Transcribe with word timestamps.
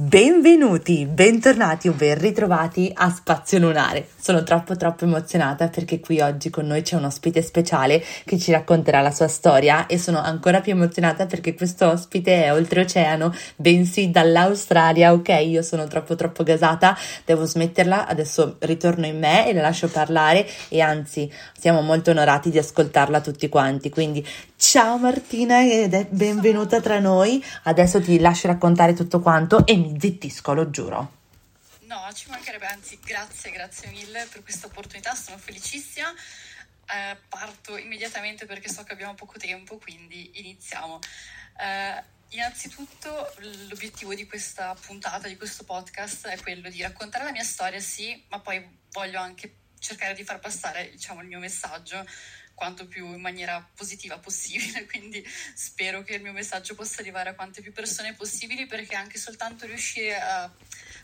Benvenuti, 0.00 1.06
bentornati 1.06 1.88
o 1.88 1.92
ben 1.92 2.16
ritrovati 2.16 2.88
a 2.94 3.10
Spazio 3.10 3.58
Lunare. 3.58 4.06
Sono 4.16 4.44
troppo 4.44 4.76
troppo 4.76 5.02
emozionata 5.02 5.66
perché 5.66 5.98
qui 5.98 6.20
oggi 6.20 6.50
con 6.50 6.68
noi 6.68 6.82
c'è 6.82 6.94
un 6.94 7.02
ospite 7.02 7.42
speciale 7.42 8.00
che 8.24 8.38
ci 8.38 8.52
racconterà 8.52 9.00
la 9.00 9.10
sua 9.10 9.26
storia 9.26 9.86
e 9.86 9.98
sono 9.98 10.20
ancora 10.20 10.60
più 10.60 10.70
emozionata 10.70 11.26
perché 11.26 11.54
questo 11.54 11.88
ospite 11.88 12.44
è 12.44 12.52
oltreoceano, 12.52 13.34
bensì 13.56 14.12
dall'Australia. 14.12 15.12
Ok, 15.12 15.30
io 15.30 15.62
sono 15.62 15.88
troppo 15.88 16.14
troppo 16.14 16.44
gasata, 16.44 16.96
devo 17.24 17.44
smetterla, 17.44 18.06
adesso 18.06 18.54
ritorno 18.60 19.04
in 19.04 19.18
me 19.18 19.48
e 19.48 19.52
la 19.52 19.62
lascio 19.62 19.88
parlare 19.88 20.46
e 20.68 20.80
anzi 20.80 21.28
siamo 21.58 21.80
molto 21.80 22.12
onorati 22.12 22.50
di 22.50 22.58
ascoltarla 22.58 23.20
tutti 23.20 23.48
quanti. 23.48 23.90
Quindi 23.90 24.24
ciao 24.58 24.98
Martina 24.98 25.62
ed 25.64 25.94
è 25.94 26.04
benvenuta 26.06 26.80
tra 26.80 26.98
noi. 26.98 27.42
Adesso 27.62 28.02
ti 28.02 28.18
lascio 28.18 28.48
raccontare 28.48 28.92
tutto 28.92 29.20
quanto 29.20 29.64
e 29.64 29.76
mi 29.76 29.96
zittisco, 29.98 30.52
lo 30.52 30.68
giuro. 30.68 31.12
No, 31.82 32.10
ci 32.12 32.28
mancherebbe, 32.28 32.66
anzi 32.66 32.98
grazie, 33.02 33.52
grazie 33.52 33.88
mille 33.90 34.26
per 34.30 34.42
questa 34.42 34.66
opportunità, 34.66 35.14
sono 35.14 35.38
felicissima. 35.38 36.12
Eh, 36.90 37.16
parto 37.28 37.76
immediatamente 37.76 38.46
perché 38.46 38.68
so 38.68 38.82
che 38.82 38.92
abbiamo 38.92 39.14
poco 39.14 39.38
tempo, 39.38 39.78
quindi 39.78 40.32
iniziamo. 40.34 40.98
Eh, 41.60 42.02
innanzitutto 42.30 43.32
l'obiettivo 43.68 44.12
di 44.14 44.26
questa 44.26 44.76
puntata, 44.84 45.28
di 45.28 45.36
questo 45.36 45.62
podcast, 45.64 46.26
è 46.26 46.38
quello 46.42 46.68
di 46.68 46.82
raccontare 46.82 47.24
la 47.24 47.30
mia 47.30 47.44
storia, 47.44 47.78
sì, 47.78 48.24
ma 48.28 48.40
poi 48.40 48.62
voglio 48.90 49.20
anche 49.20 49.54
cercare 49.78 50.14
di 50.14 50.24
far 50.24 50.40
passare 50.40 50.90
diciamo, 50.90 51.20
il 51.22 51.28
mio 51.28 51.38
messaggio 51.38 52.04
quanto 52.58 52.88
più 52.88 53.06
in 53.06 53.20
maniera 53.20 53.66
positiva 53.74 54.18
possibile, 54.18 54.84
quindi 54.90 55.24
spero 55.54 56.02
che 56.02 56.14
il 56.14 56.22
mio 56.22 56.32
messaggio 56.32 56.74
possa 56.74 57.00
arrivare 57.00 57.30
a 57.30 57.34
quante 57.34 57.62
più 57.62 57.72
persone 57.72 58.14
possibili 58.14 58.66
perché 58.66 58.96
anche 58.96 59.16
soltanto 59.16 59.64
riuscire 59.64 60.18
a 60.18 60.52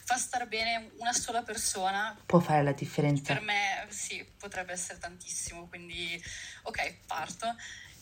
far 0.04 0.18
stare 0.18 0.46
bene 0.46 0.90
una 0.98 1.12
sola 1.12 1.42
persona 1.42 2.18
può 2.26 2.40
fare 2.40 2.64
la 2.64 2.72
differenza. 2.72 3.32
Per 3.32 3.42
me 3.42 3.86
sì, 3.88 4.22
potrebbe 4.36 4.72
essere 4.72 4.98
tantissimo, 4.98 5.68
quindi 5.68 6.20
ok, 6.62 6.94
parto. 7.06 7.54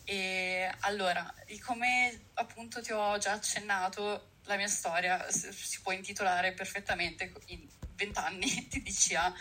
E 0.05 0.69
allora, 0.81 1.33
come 1.65 2.23
appunto 2.35 2.81
ti 2.81 2.91
ho 2.91 3.19
già 3.19 3.33
accennato, 3.33 4.31
la 4.45 4.57
mia 4.57 4.67
storia 4.67 5.31
si 5.31 5.81
può 5.83 5.93
intitolare 5.93 6.53
perfettamente 6.53 7.33
in 7.47 7.69
vent'anni 7.95 8.67
di 8.69 8.83
DCA 8.83 9.33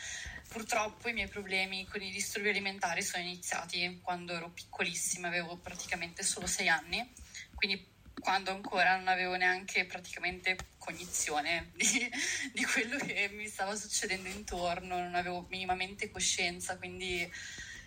Purtroppo 0.51 1.07
i 1.07 1.13
miei 1.13 1.29
problemi 1.29 1.87
con 1.87 2.01
i 2.01 2.11
disturbi 2.11 2.49
alimentari 2.49 3.01
sono 3.01 3.23
iniziati 3.23 4.01
quando 4.03 4.33
ero 4.33 4.49
piccolissima, 4.49 5.29
avevo 5.29 5.55
praticamente 5.55 6.23
solo 6.23 6.45
sei 6.45 6.67
anni, 6.67 7.09
quindi 7.55 7.87
quando 8.19 8.51
ancora 8.51 8.97
non 8.97 9.07
avevo 9.07 9.37
neanche 9.37 9.85
praticamente 9.85 10.57
cognizione 10.77 11.71
di, 11.73 12.11
di 12.51 12.65
quello 12.65 12.97
che 12.97 13.29
mi 13.33 13.47
stava 13.47 13.77
succedendo 13.77 14.27
intorno, 14.27 14.99
non 14.99 15.15
avevo 15.15 15.45
minimamente 15.49 16.11
coscienza, 16.11 16.77
quindi 16.77 17.31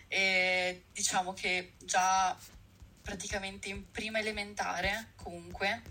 eh, 0.09 0.85
diciamo 0.91 1.35
che 1.35 1.75
già 1.85 2.35
praticamente 3.03 3.69
in 3.69 3.91
prima 3.91 4.21
elementare 4.21 5.13
comunque, 5.17 5.83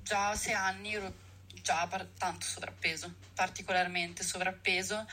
già 0.00 0.28
a 0.28 0.36
sei 0.36 0.52
anni 0.52 0.94
ero 0.94 1.12
già 1.60 1.88
tanto 2.16 2.46
sovrappeso, 2.46 3.12
particolarmente 3.34 4.22
sovrappeso 4.22 5.04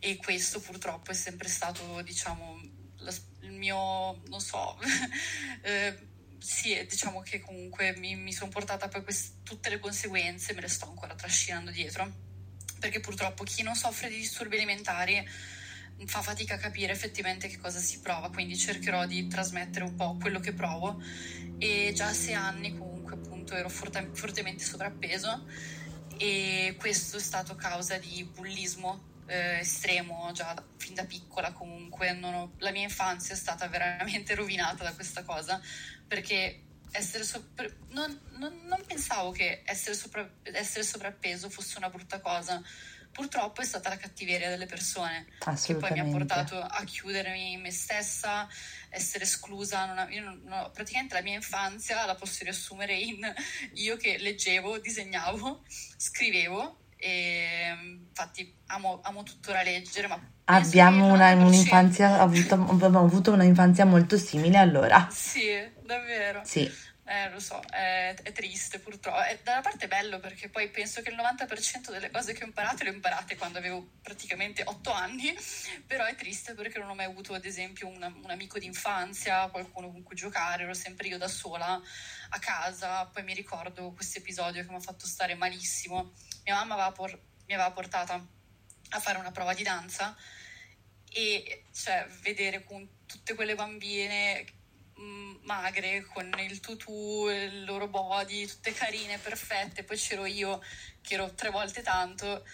e 0.00 0.16
questo 0.16 0.60
purtroppo 0.60 1.10
è 1.10 1.14
sempre 1.14 1.48
stato, 1.48 2.00
diciamo, 2.02 2.60
la, 2.98 3.12
il 3.40 3.52
mio, 3.52 4.22
non 4.28 4.40
so, 4.40 4.78
eh, 5.62 6.06
sì, 6.38 6.84
diciamo 6.88 7.20
che 7.20 7.40
comunque 7.40 7.96
mi, 7.96 8.14
mi 8.14 8.32
sono 8.32 8.50
portata 8.50 8.88
poi 8.88 9.02
quest- 9.02 9.42
tutte 9.42 9.70
le 9.70 9.78
conseguenze, 9.78 10.54
me 10.54 10.60
le 10.60 10.68
sto 10.68 10.88
ancora 10.88 11.14
trascinando 11.14 11.70
dietro, 11.70 12.10
perché 12.78 13.00
purtroppo 13.00 13.42
chi 13.44 13.62
non 13.62 13.74
soffre 13.74 14.08
di 14.08 14.16
disturbi 14.16 14.56
alimentari 14.56 15.26
fa 16.06 16.22
fatica 16.22 16.54
a 16.54 16.58
capire 16.58 16.92
effettivamente 16.92 17.48
che 17.48 17.58
cosa 17.58 17.80
si 17.80 17.98
prova, 17.98 18.30
quindi 18.30 18.56
cercherò 18.56 19.04
di 19.06 19.26
trasmettere 19.26 19.84
un 19.84 19.96
po' 19.96 20.16
quello 20.20 20.38
che 20.38 20.52
provo. 20.52 21.02
E 21.58 21.92
già 21.92 22.08
a 22.08 22.12
sei 22.12 22.34
anni 22.34 22.76
comunque 22.78 23.14
appunto 23.14 23.54
ero 23.54 23.68
forte- 23.68 24.10
fortemente 24.12 24.62
sovrappeso. 24.62 25.44
E 26.16 26.76
questo 26.78 27.16
è 27.16 27.20
stato 27.20 27.56
causa 27.56 27.96
di 27.98 28.24
bullismo 28.24 29.07
eh, 29.28 29.60
estremo 29.60 30.30
già 30.32 30.52
da, 30.54 30.64
fin 30.76 30.94
da 30.94 31.04
piccola 31.04 31.52
comunque. 31.52 32.10
Ho, 32.22 32.52
la 32.58 32.70
mia 32.70 32.82
infanzia 32.82 33.34
è 33.34 33.36
stata 33.36 33.68
veramente 33.68 34.34
rovinata 34.36 34.82
da 34.82 34.92
questa 34.92 35.22
cosa 35.22 35.60
perché 36.06 36.62
essere 36.90 37.22
sopra, 37.22 37.68
non, 37.90 38.18
non, 38.38 38.60
non, 38.64 38.82
pensavo 38.86 39.30
che 39.30 39.62
essere, 39.64 39.94
sopra, 39.94 40.28
essere 40.42 40.82
sovrappeso 40.82 41.50
fosse 41.50 41.78
una 41.78 41.90
brutta 41.90 42.20
cosa. 42.20 42.62
Purtroppo 43.10 43.62
è 43.62 43.64
stata 43.64 43.88
la 43.88 43.96
cattiveria 43.96 44.48
delle 44.48 44.66
persone 44.66 45.26
che 45.64 45.74
poi 45.74 45.90
mi 45.92 46.00
ha 46.00 46.04
portato 46.04 46.60
a 46.60 46.84
chiudermi 46.84 47.52
in 47.52 47.60
me 47.60 47.72
stessa, 47.72 48.46
essere 48.90 49.24
esclusa. 49.24 49.92
Non 49.92 50.12
io 50.12 50.22
non, 50.22 50.52
ho, 50.52 50.70
praticamente 50.70 51.14
la 51.14 51.22
mia 51.22 51.34
infanzia 51.34 52.04
la 52.04 52.14
posso 52.14 52.44
riassumere 52.44 52.94
in 52.94 53.20
io 53.74 53.96
che 53.96 54.18
leggevo, 54.18 54.78
disegnavo, 54.78 55.64
scrivevo 55.96 56.86
e 56.98 57.76
infatti 58.08 58.54
amo, 58.66 59.00
amo 59.02 59.22
tuttora 59.22 59.62
leggere, 59.62 60.08
ma 60.08 60.20
abbiamo 60.44 61.06
una, 61.12 61.32
un'infanzia, 61.34 62.20
avuto, 62.20 62.54
abbiamo 62.54 63.00
avuto 63.00 63.32
una 63.32 63.44
infanzia 63.44 63.84
molto 63.84 64.18
simile 64.18 64.58
allora. 64.58 65.08
Sì, 65.10 65.48
davvero. 65.82 66.42
Sì. 66.44 66.86
Eh, 67.10 67.30
lo 67.30 67.40
so, 67.40 67.58
è, 67.70 68.14
è 68.22 68.32
triste 68.32 68.80
purtroppo. 68.80 69.18
È, 69.22 69.38
da 69.42 69.52
una 69.52 69.60
parte 69.62 69.86
è 69.86 69.88
bello 69.88 70.20
perché 70.20 70.50
poi 70.50 70.68
penso 70.68 71.00
che 71.00 71.08
il 71.08 71.16
90% 71.16 71.90
delle 71.90 72.10
cose 72.10 72.34
che 72.34 72.42
ho 72.42 72.46
imparato 72.46 72.84
le 72.84 72.90
ho 72.90 72.92
imparate 72.92 73.34
quando 73.36 73.56
avevo 73.56 73.92
praticamente 74.02 74.62
8 74.62 74.92
anni, 74.92 75.34
però 75.86 76.04
è 76.04 76.14
triste 76.16 76.52
perché 76.52 76.78
non 76.78 76.90
ho 76.90 76.94
mai 76.94 77.06
avuto 77.06 77.32
ad 77.32 77.46
esempio 77.46 77.86
un, 77.86 78.02
un 78.22 78.30
amico 78.30 78.58
d'infanzia, 78.58 79.48
qualcuno 79.48 79.90
con 79.90 80.02
cui 80.02 80.16
giocare, 80.16 80.64
ero 80.64 80.74
sempre 80.74 81.08
io 81.08 81.16
da 81.16 81.28
sola 81.28 81.80
a 82.28 82.38
casa. 82.38 83.06
Poi 83.06 83.22
mi 83.22 83.32
ricordo 83.32 83.90
questo 83.92 84.18
episodio 84.18 84.62
che 84.62 84.68
mi 84.68 84.76
ha 84.76 84.80
fatto 84.80 85.06
stare 85.06 85.34
malissimo. 85.34 86.12
Mia 86.48 86.56
mamma 86.56 86.74
aveva 86.74 86.92
por- 86.92 87.20
mi 87.46 87.52
aveva 87.52 87.72
portata 87.72 88.14
a 88.14 89.00
fare 89.00 89.18
una 89.18 89.32
prova 89.32 89.52
di 89.52 89.62
danza 89.62 90.16
e 91.10 91.64
cioè, 91.74 92.06
vedere 92.22 92.64
con 92.64 93.04
tutte 93.04 93.34
quelle 93.34 93.54
bambine 93.54 94.46
Mm, 95.00 95.36
magre 95.42 96.02
con 96.12 96.28
il 96.40 96.58
tutù, 96.58 97.28
il 97.28 97.64
loro 97.64 97.86
body, 97.86 98.46
tutte 98.46 98.72
carine, 98.72 99.18
perfette. 99.18 99.84
Poi 99.84 99.96
c'ero 99.96 100.26
io 100.26 100.60
che 101.02 101.14
ero 101.14 101.32
tre 101.34 101.50
volte 101.50 101.82
tanto. 101.82 102.44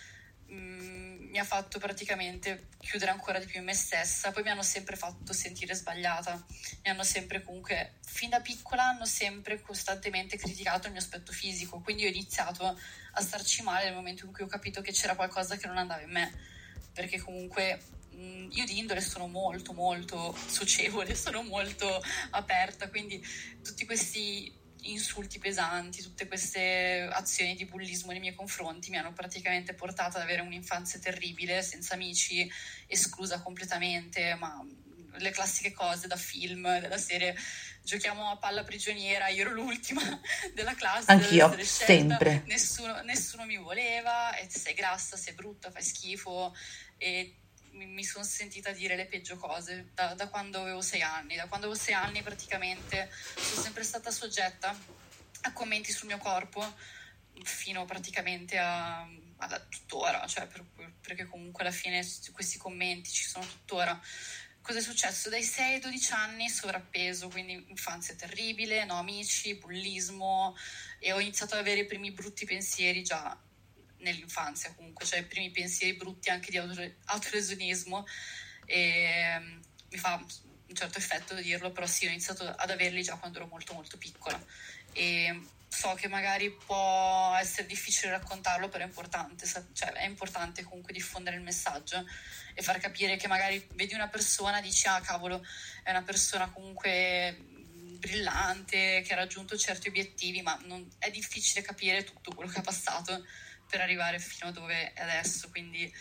Mm, 0.55 1.31
mi 1.31 1.39
ha 1.39 1.45
fatto 1.45 1.79
praticamente 1.79 2.69
chiudere 2.79 3.11
ancora 3.11 3.39
di 3.39 3.47
più 3.47 3.59
in 3.59 3.67
me 3.67 3.75
stessa. 3.75 4.31
Poi 4.31 4.43
mi 4.43 4.51
hanno 4.51 4.63
sempre 4.63 4.97
fatto 4.97 5.33
sentire 5.33 5.75
sbagliata. 5.75 6.45
Mi 6.83 6.91
hanno 6.91 7.03
sempre 7.03 7.43
comunque, 7.43 7.95
fin 8.07 8.31
da 8.31 8.41
piccola, 8.41 8.85
hanno 8.85 9.05
sempre 9.05 9.61
costantemente 9.61 10.37
criticato 10.37 10.87
il 10.87 10.93
mio 10.93 11.01
aspetto 11.01 11.33
fisico. 11.33 11.81
Quindi 11.81 12.07
ho 12.07 12.09
iniziato 12.09 12.65
a 12.67 13.21
starci 13.21 13.63
male 13.63 13.87
nel 13.87 13.95
momento 13.95 14.27
in 14.27 14.33
cui 14.33 14.45
ho 14.45 14.49
capito 14.49 14.81
che 14.81 14.93
c'era 14.93 15.17
qualcosa 15.17 15.57
che 15.57 15.67
non 15.67 15.79
andava 15.79 16.03
in 16.03 16.11
me. 16.11 16.33
Perché 16.93 17.21
comunque 17.21 17.81
Mm, 18.17 18.49
io 18.53 18.65
di 18.65 18.79
indole 18.79 19.01
sono 19.01 19.27
molto 19.27 19.73
molto 19.73 20.37
socievole, 20.47 21.15
sono 21.17 21.43
molto 21.43 22.03
aperta, 22.31 22.89
quindi 22.89 23.25
tutti 23.63 23.85
questi 23.85 24.53
insulti 24.91 25.39
pesanti, 25.39 26.03
tutte 26.03 26.27
queste 26.27 27.09
azioni 27.11 27.55
di 27.55 27.65
bullismo 27.65 28.11
nei 28.11 28.21
miei 28.21 28.35
confronti 28.35 28.91
mi 28.91 28.97
hanno 28.97 29.13
praticamente 29.13 29.75
portato 29.75 30.17
ad 30.17 30.23
avere 30.23 30.43
un'infanzia 30.43 30.99
terribile, 30.99 31.63
senza 31.63 31.95
amici, 31.95 32.51
esclusa 32.87 33.41
completamente, 33.41 34.35
ma 34.35 34.65
le 35.17 35.31
classiche 35.31 35.73
cose 35.73 36.07
da 36.07 36.17
film, 36.17 36.81
della 36.81 36.99
serie 36.99 37.37
giochiamo 37.83 38.31
a 38.31 38.39
palla 38.39 38.65
prigioniera, 38.65 39.29
io 39.29 39.43
ero 39.43 39.53
l'ultima 39.53 40.03
della 40.55 40.75
classe. 40.75 41.11
Anch'io, 41.11 41.55
sempre. 41.63 42.43
Nessuno, 42.47 43.03
nessuno 43.03 43.45
mi 43.45 43.57
voleva, 43.57 44.35
sei 44.49 44.75
grassa, 44.75 45.17
sei 45.17 45.35
brutta, 45.35 45.71
fai 45.71 45.83
schifo 45.83 46.55
e 46.97 47.44
mi, 47.75 47.87
mi 47.87 48.05
sono 48.05 48.25
sentita 48.25 48.71
dire 48.71 48.97
le 48.97 49.07
peggio 49.07 49.37
cose 49.37 49.91
da, 49.95 50.15
da, 50.15 50.29
quando 50.29 50.61
avevo 50.61 50.81
sei 50.81 51.03
anni. 51.03 51.37
Da 51.37 51.47
quando 51.47 51.67
avevo 51.67 51.81
sei 51.81 51.95
anni 51.95 52.23
praticamente 52.23 53.11
sono 53.37 53.63
sempre 53.63 53.85
stata 53.85 54.11
soggetta 54.11 54.77
a 55.43 55.53
commenti 55.53 55.93
sul 55.93 56.09
mio 56.09 56.19
corpo 56.19 56.65
fino 57.43 57.85
praticamente 57.85 58.57
a, 58.59 59.01
a 59.03 59.61
tuttora, 59.69 60.27
cioè 60.27 60.47
per, 60.47 60.65
perché 61.01 61.27
comunque 61.27 61.63
alla 61.63 61.73
fine 61.73 62.07
questi 62.33 62.59
commenti 62.59 63.11
ci 63.11 63.25
sono 63.25 63.45
tuttora. 63.45 64.01
Cosa 64.63 64.79
è 64.79 64.83
successo? 64.83 65.29
Dai 65.29 65.43
6 65.43 65.75
ai 65.75 65.81
12 65.81 66.13
anni 66.13 66.49
sovrappeso, 66.49 67.29
quindi 67.29 67.67
infanzia 67.69 68.15
terribile, 68.15 68.87
no 68.87 68.99
amici, 68.99 69.57
bullismo 69.57 70.57
e 70.99 71.13
ho 71.13 71.21
iniziato 71.21 71.53
ad 71.53 71.61
avere 71.61 71.81
i 71.81 71.87
primi 71.87 72.13
brutti 72.13 72.47
pensieri 72.47 73.03
già 73.03 73.39
nell'infanzia 74.05 74.73
comunque, 74.75 75.05
cioè 75.05 75.21
i 75.21 75.25
primi 75.25 75.51
pensieri 75.51 75.97
brutti 75.97 76.31
anche 76.31 76.51
di 76.51 76.59
autolesionismo 76.59 78.07
e 78.67 79.37
mm, 79.39 79.61
mi 79.91 79.99
fa 79.99 80.15
un 80.15 80.75
certo 80.75 80.99
effetto 80.99 81.35
dirlo, 81.35 81.73
però 81.73 81.87
sì, 81.87 82.07
ho 82.07 82.11
iniziato 82.11 82.47
ad 82.47 82.71
averli 82.71 83.03
già 83.03 83.17
quando 83.17 83.39
ero 83.39 83.47
molto 83.49 83.75
molto 83.75 83.99
piccola. 83.99 84.43
E 84.93 85.43
so 85.69 85.95
che 85.95 86.09
magari 86.09 86.53
può 86.53 87.35
essere 87.39 87.67
difficile 87.67 88.13
raccontarlo, 88.13 88.69
però 88.69 88.85
è 88.85 88.87
importante, 88.87 89.47
cioè 89.47 89.91
è 89.93 90.05
importante 90.05 90.63
comunque 90.63 90.93
diffondere 90.93 91.37
il 91.37 91.43
messaggio 91.43 92.07
e 92.55 92.63
far 92.63 92.79
capire 92.79 93.17
che 93.17 93.27
magari 93.27 93.67
vedi 93.73 93.95
una 93.95 94.09
persona 94.09 94.59
e 94.59 94.63
dici 94.63 94.87
ah 94.87 95.01
cavolo, 95.01 95.45
è 95.83 95.91
una 95.91 96.03
persona 96.03 96.49
comunque 96.51 97.37
brillante, 97.99 99.03
che 99.03 99.13
ha 99.13 99.17
raggiunto 99.17 99.57
certi 99.57 99.89
obiettivi, 99.89 100.43
ma 100.43 100.59
non, 100.65 100.89
è 100.99 101.11
difficile 101.11 101.63
capire 101.63 102.05
tutto 102.05 102.33
quello 102.35 102.51
che 102.51 102.59
ha 102.59 102.63
passato 102.63 103.25
per 103.75 103.83
arrivare 103.83 104.21
fino 104.21 104.51
a 104.51 104.53
dove 104.53 104.93
è 104.93 105.03
adesso, 105.03 105.51
quindi 105.51 105.93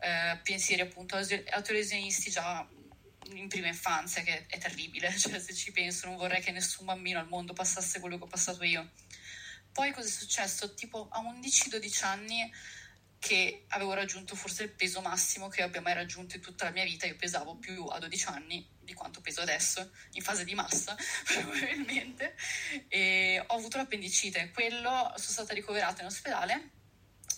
eh, 0.00 0.40
pensieri 0.42 0.80
appunto 0.80 1.14
autolesionisti 1.50 2.30
già 2.30 2.66
in 3.34 3.48
prima 3.48 3.66
infanzia 3.66 4.22
che 4.22 4.46
è 4.46 4.56
terribile, 4.56 5.12
cioè 5.18 5.38
se 5.38 5.52
ci 5.52 5.72
penso 5.72 6.06
non 6.06 6.16
vorrei 6.16 6.40
che 6.40 6.52
nessun 6.52 6.86
bambino 6.86 7.18
al 7.18 7.28
mondo 7.28 7.52
passasse 7.52 8.00
quello 8.00 8.16
che 8.16 8.24
ho 8.24 8.28
passato 8.28 8.64
io. 8.64 8.92
Poi 9.72 9.92
cosa 9.92 10.08
è 10.08 10.10
successo? 10.10 10.72
Tipo 10.72 11.08
a 11.10 11.20
11-12 11.20 12.04
anni 12.06 12.50
che 13.18 13.64
avevo 13.68 13.92
raggiunto 13.92 14.34
forse 14.34 14.62
il 14.62 14.70
peso 14.70 15.02
massimo 15.02 15.48
che 15.48 15.60
abbia 15.60 15.82
mai 15.82 15.92
raggiunto 15.92 16.36
in 16.36 16.42
tutta 16.42 16.64
la 16.64 16.70
mia 16.70 16.84
vita, 16.84 17.06
io 17.06 17.16
pesavo 17.16 17.56
più 17.56 17.84
a 17.84 17.98
12 17.98 18.26
anni 18.28 18.66
di 18.80 18.94
quanto 18.94 19.20
peso 19.20 19.42
adesso, 19.42 19.92
in 20.12 20.22
fase 20.22 20.44
di 20.44 20.54
massa 20.54 20.96
probabilmente, 21.24 22.34
e 22.88 23.44
ho 23.46 23.54
avuto 23.54 23.76
l'appendicite, 23.76 24.50
quello 24.50 25.12
sono 25.16 25.32
stata 25.32 25.52
ricoverata 25.52 26.00
in 26.00 26.06
ospedale. 26.06 26.80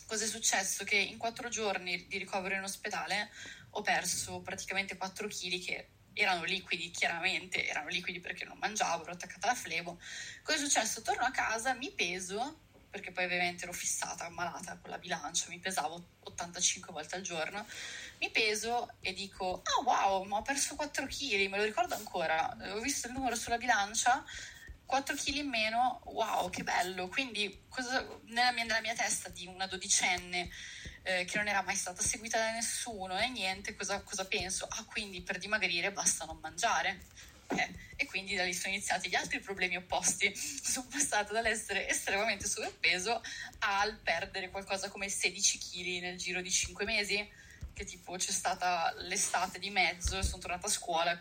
Cosa 0.06 0.24
è 0.24 0.28
successo? 0.28 0.84
Che 0.84 0.96
in 0.96 1.16
quattro 1.16 1.48
giorni 1.48 2.06
di 2.06 2.18
ricovero 2.18 2.54
in 2.54 2.62
ospedale 2.62 3.30
ho 3.70 3.82
perso 3.82 4.40
praticamente 4.40 4.96
4 4.96 5.26
kg 5.26 5.64
che 5.64 5.88
erano 6.12 6.44
liquidi, 6.44 6.90
chiaramente 6.90 7.66
erano 7.66 7.88
liquidi 7.88 8.20
perché 8.20 8.44
non 8.44 8.58
mangiavo, 8.58 9.02
ero 9.02 9.12
attaccata 9.12 9.48
alla 9.48 9.56
flebo. 9.56 9.98
Cosa 10.42 10.58
è 10.58 10.60
successo? 10.60 11.02
Torno 11.02 11.24
a 11.24 11.30
casa, 11.30 11.74
mi 11.74 11.90
peso, 11.90 12.60
perché 12.88 13.10
poi 13.10 13.24
ovviamente 13.24 13.64
ero 13.64 13.72
fissata, 13.72 14.26
ammalata 14.26 14.78
con 14.80 14.90
la 14.90 14.98
bilancia, 14.98 15.46
mi 15.48 15.58
pesavo 15.58 16.10
85 16.20 16.92
volte 16.92 17.16
al 17.16 17.22
giorno, 17.22 17.66
mi 18.20 18.30
peso 18.30 18.94
e 19.00 19.12
dico, 19.12 19.62
ah 19.64 19.80
oh, 19.80 19.82
wow, 19.82 20.22
ma 20.22 20.36
ho 20.36 20.42
perso 20.42 20.76
4 20.76 21.04
kg, 21.06 21.48
me 21.48 21.56
lo 21.56 21.64
ricordo 21.64 21.96
ancora, 21.96 22.56
ho 22.74 22.78
visto 22.78 23.08
il 23.08 23.14
numero 23.14 23.34
sulla 23.34 23.58
bilancia, 23.58 24.24
4 24.86 25.16
kg 25.16 25.36
in 25.36 25.48
meno, 25.48 26.00
wow, 26.04 26.50
che 26.50 26.62
bello. 26.62 27.08
Quindi 27.08 27.64
cosa, 27.68 28.06
nella, 28.26 28.52
mia, 28.52 28.64
nella 28.64 28.80
mia 28.80 28.94
testa 28.94 29.28
di 29.28 29.46
una 29.46 29.66
dodicenne 29.66 30.48
eh, 31.02 31.24
che 31.24 31.36
non 31.36 31.48
era 31.48 31.62
mai 31.62 31.74
stata 31.74 32.02
seguita 32.02 32.38
da 32.38 32.52
nessuno 32.52 33.18
e 33.18 33.28
niente, 33.28 33.74
cosa, 33.74 34.02
cosa 34.02 34.26
penso? 34.26 34.66
Ah, 34.68 34.84
quindi 34.84 35.22
per 35.22 35.38
dimagrire 35.38 35.92
basta 35.92 36.24
non 36.24 36.38
mangiare. 36.40 37.00
Eh, 37.48 37.74
e 37.96 38.06
quindi 38.06 38.34
da 38.34 38.44
lì 38.44 38.54
sono 38.54 38.72
iniziati 38.72 39.08
gli 39.08 39.14
altri 39.14 39.40
problemi 39.40 39.76
opposti. 39.76 40.32
Sono 40.34 40.86
passata 40.90 41.32
dall'essere 41.32 41.88
estremamente 41.88 42.46
sovrappeso 42.46 43.22
al 43.60 43.98
perdere 43.98 44.50
qualcosa 44.50 44.88
come 44.88 45.08
16 45.08 45.58
kg 45.58 46.00
nel 46.00 46.16
giro 46.16 46.40
di 46.40 46.50
5 46.50 46.84
mesi. 46.84 47.42
Che 47.72 47.84
tipo 47.84 48.16
c'è 48.16 48.30
stata 48.30 48.94
l'estate 48.98 49.58
di 49.58 49.68
mezzo, 49.68 50.22
sono 50.22 50.40
tornata 50.40 50.68
a 50.68 50.70
scuola, 50.70 51.18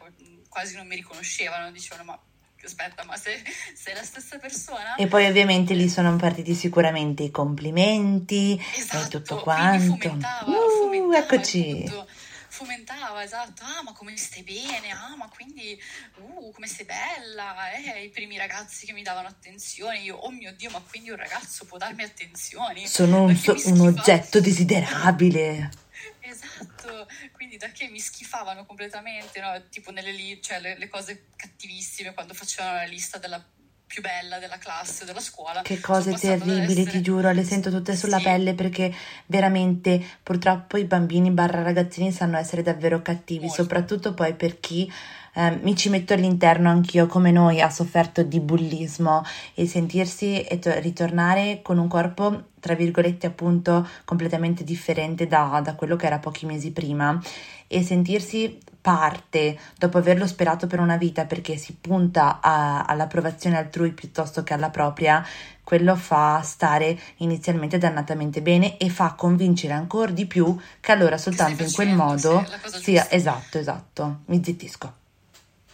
quasi 0.49 0.75
non 0.75 0.85
mi 0.85 0.95
riconoscevano, 0.95 1.71
dicevano 1.71 2.03
ma 2.03 2.23
aspetta, 2.65 3.03
ma 3.03 3.15
se 3.17 3.41
sei 3.73 3.93
la 3.93 4.03
stessa 4.03 4.37
persona... 4.37 4.95
E 4.95 5.07
poi 5.07 5.25
ovviamente 5.25 5.73
lì 5.73 5.89
sono 5.89 6.15
partiti 6.15 6.53
sicuramente 6.53 7.23
i 7.23 7.31
complimenti 7.31 8.61
esatto, 8.75 9.05
e 9.05 9.09
tutto 9.09 9.41
quanto. 9.41 10.07
Fomentava, 10.09 10.49
uh, 10.49 10.81
fomentava 10.81 11.17
eccoci. 11.17 11.83
Tutto, 11.85 12.07
fomentava, 12.47 13.23
esatto, 13.23 13.63
ah 13.63 13.81
ma 13.83 13.93
come 13.93 14.15
stai 14.15 14.43
bene, 14.43 14.91
ah 14.91 15.15
ma 15.17 15.27
quindi, 15.27 15.79
uh, 16.17 16.51
come 16.51 16.67
sei 16.67 16.85
bella, 16.85 17.71
eh, 17.71 18.03
i 18.03 18.09
primi 18.09 18.37
ragazzi 18.37 18.85
che 18.85 18.93
mi 18.93 19.01
davano 19.01 19.27
attenzione, 19.27 19.99
io, 19.99 20.15
oh 20.15 20.31
mio 20.31 20.53
Dio, 20.55 20.69
ma 20.69 20.81
quindi 20.87 21.09
un 21.09 21.17
ragazzo 21.17 21.65
può 21.65 21.77
darmi 21.77 22.03
attenzioni? 22.03 22.87
Sono 22.87 23.23
un, 23.23 23.35
so, 23.35 23.55
un 23.65 23.79
oggetto 23.81 24.39
desiderabile. 24.39 25.81
Esatto, 26.21 27.07
quindi 27.31 27.57
da 27.57 27.67
che 27.71 27.87
mi 27.89 27.99
schifavano 27.99 28.65
completamente, 28.65 29.39
no? 29.39 29.67
tipo 29.69 29.91
nelle 29.91 30.11
li- 30.11 30.41
cioè 30.41 30.59
le, 30.59 30.77
le 30.77 30.87
cose 30.87 31.27
cattivissime 31.35 32.13
quando 32.13 32.33
facevano 32.33 32.75
la 32.77 32.85
lista 32.85 33.17
della 33.17 33.43
più 33.85 34.01
bella 34.01 34.39
della 34.39 34.57
classe, 34.57 35.05
della 35.05 35.19
scuola. 35.19 35.61
Che 35.61 35.79
cose 35.79 36.13
terribili, 36.15 36.81
essere... 36.81 36.91
ti 36.91 37.01
giuro, 37.01 37.31
le 37.31 37.43
sento 37.43 37.69
tutte 37.69 37.95
sulla 37.95 38.17
sì. 38.17 38.23
pelle 38.23 38.55
perché 38.55 38.91
veramente 39.27 40.03
purtroppo 40.23 40.77
i 40.77 40.85
bambini 40.85 41.29
barra 41.29 41.61
ragazzini 41.61 42.11
sanno 42.11 42.37
essere 42.37 42.63
davvero 42.63 43.03
cattivi, 43.03 43.45
Molto. 43.45 43.61
soprattutto 43.61 44.15
poi 44.15 44.33
per 44.33 44.59
chi 44.59 44.91
eh, 45.33 45.59
mi 45.61 45.75
ci 45.75 45.89
metto 45.89 46.13
all'interno 46.13 46.69
anch'io 46.69 47.07
come 47.07 47.31
noi 47.31 47.61
ha 47.61 47.69
sofferto 47.69 48.23
di 48.23 48.39
bullismo 48.39 49.23
e 49.53 49.67
sentirsi 49.67 50.41
e 50.41 50.59
to- 50.59 50.79
ritornare 50.79 51.61
con 51.61 51.77
un 51.77 51.87
corpo 51.87 52.51
tra 52.59 52.75
virgolette 52.75 53.27
appunto 53.27 53.87
completamente 54.05 54.63
differente 54.63 55.27
da, 55.27 55.59
da 55.63 55.75
quello 55.75 55.95
che 55.95 56.05
era 56.05 56.19
pochi 56.19 56.45
mesi 56.45 56.71
prima 56.71 57.19
e 57.67 57.83
sentirsi 57.83 58.59
parte 58.83 59.57
dopo 59.77 59.97
averlo 59.97 60.27
sperato 60.27 60.67
per 60.67 60.79
una 60.79 60.97
vita 60.97 61.25
perché 61.25 61.55
si 61.55 61.75
punta 61.79 62.39
a, 62.41 62.83
all'approvazione 62.83 63.57
altrui 63.57 63.91
piuttosto 63.91 64.43
che 64.43 64.53
alla 64.53 64.69
propria, 64.69 65.25
quello 65.63 65.95
fa 65.95 66.41
stare 66.41 66.99
inizialmente 67.17 67.77
dannatamente 67.77 68.41
bene 68.41 68.77
e 68.77 68.89
fa 68.89 69.13
convincere 69.13 69.73
ancora 69.73 70.11
di 70.11 70.25
più 70.25 70.55
che 70.81 70.91
allora 70.91 71.17
soltanto 71.17 71.63
in 71.63 71.71
quel 71.71 71.95
modo 71.95 72.45
sia 72.81 73.09
esatto, 73.09 73.57
esatto. 73.57 74.19
Mi 74.25 74.43
zittisco. 74.43 75.02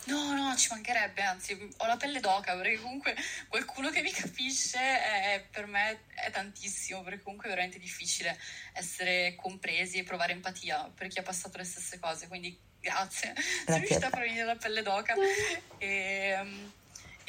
No, 0.10 0.34
no, 0.34 0.56
ci 0.56 0.70
mancherebbe, 0.72 1.22
anzi 1.22 1.54
ho 1.78 1.86
la 1.86 1.98
pelle 1.98 2.20
d'oca 2.20 2.56
perché 2.56 2.80
comunque 2.82 3.16
qualcuno 3.48 3.90
che 3.90 4.02
mi 4.02 4.12
capisce 4.12 4.80
è, 4.80 5.46
per 5.52 5.68
me 5.68 6.06
è 6.16 6.32
tantissimo, 6.32 7.02
perché 7.04 7.22
comunque 7.22 7.48
è 7.48 7.50
veramente 7.50 7.80
difficile 7.80 8.38
essere 8.74 9.36
compresi 9.36 10.00
e 10.00 10.04
provare 10.04 10.34
empatia 10.34 10.92
per 10.96 11.08
chi 11.08 11.20
ha 11.20 11.24
passato 11.24 11.58
le 11.58 11.64
stesse 11.64 12.00
cose, 12.00 12.28
quindi 12.28 12.58
grazie, 12.80 13.34
grazie. 13.34 13.64
sono 13.66 13.78
riuscita 13.78 14.08
a 14.08 14.10
farmi 14.10 14.36
la 14.38 14.56
pelle 14.56 14.82
d'oca. 14.82 15.14
E, 15.78 15.88
ehm, 16.38 16.72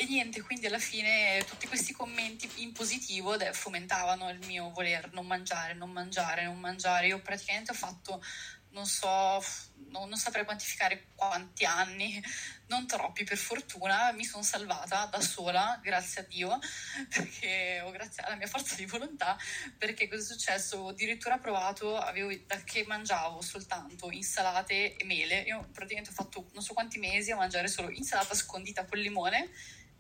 e 0.01 0.07
niente, 0.07 0.41
quindi 0.41 0.65
alla 0.65 0.79
fine 0.79 1.45
tutti 1.47 1.67
questi 1.67 1.93
commenti 1.93 2.49
in 2.63 2.73
positivo 2.73 3.37
fomentavano 3.53 4.31
il 4.31 4.39
mio 4.47 4.71
voler 4.71 5.13
non 5.13 5.27
mangiare, 5.27 5.75
non 5.75 5.91
mangiare, 5.91 6.45
non 6.45 6.59
mangiare. 6.59 7.09
Io 7.09 7.21
praticamente 7.21 7.73
ho 7.73 7.75
fatto 7.75 8.25
non 8.71 8.87
so, 8.87 9.43
non, 9.89 10.09
non, 10.09 10.17
saprei 10.17 10.45
quantificare 10.45 11.07
quanti 11.15 11.65
anni, 11.65 12.23
non 12.67 12.87
troppi 12.87 13.25
per 13.25 13.37
fortuna, 13.37 14.13
mi 14.13 14.25
sono 14.25 14.43
salvata 14.43 15.07
da 15.07 15.21
sola, 15.21 15.79
grazie 15.83 16.23
a 16.23 16.25
Dio, 16.25 16.59
perché, 17.09 17.81
o 17.85 17.91
grazie 17.91 18.23
alla 18.23 18.37
mia 18.37 18.47
forza 18.47 18.75
di 18.77 18.87
volontà, 18.87 19.37
perché 19.77 20.09
cosa 20.09 20.23
è 20.23 20.25
successo? 20.25 20.79
Ho 20.79 20.89
addirittura 20.89 21.39
provato, 21.39 21.97
avevo, 21.97 22.31
da 22.47 22.63
che 22.63 22.85
mangiavo 22.87 23.41
soltanto 23.41 24.11
insalate 24.11 24.97
e 24.97 25.05
mele, 25.05 25.41
io 25.41 25.69
praticamente 25.73 26.11
ho 26.11 26.15
fatto 26.15 26.49
non 26.53 26.63
so 26.63 26.73
quanti 26.73 26.99
mesi 26.99 27.31
a 27.33 27.37
mangiare 27.37 27.69
solo 27.69 27.91
insalata 27.91 28.35
scondita 28.35 28.85
con 28.85 28.99
limone, 28.99 29.51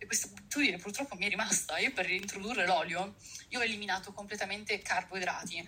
e 0.02 0.06
questa 0.06 0.28
abitudine 0.28 0.78
purtroppo 0.78 1.14
mi 1.16 1.26
è 1.26 1.28
rimasta. 1.28 1.76
Io 1.78 1.92
per 1.92 2.06
reintrodurre 2.06 2.66
l'olio, 2.66 3.16
io 3.48 3.58
ho 3.58 3.62
eliminato 3.62 4.14
completamente 4.14 4.78
carboidrati, 4.78 5.62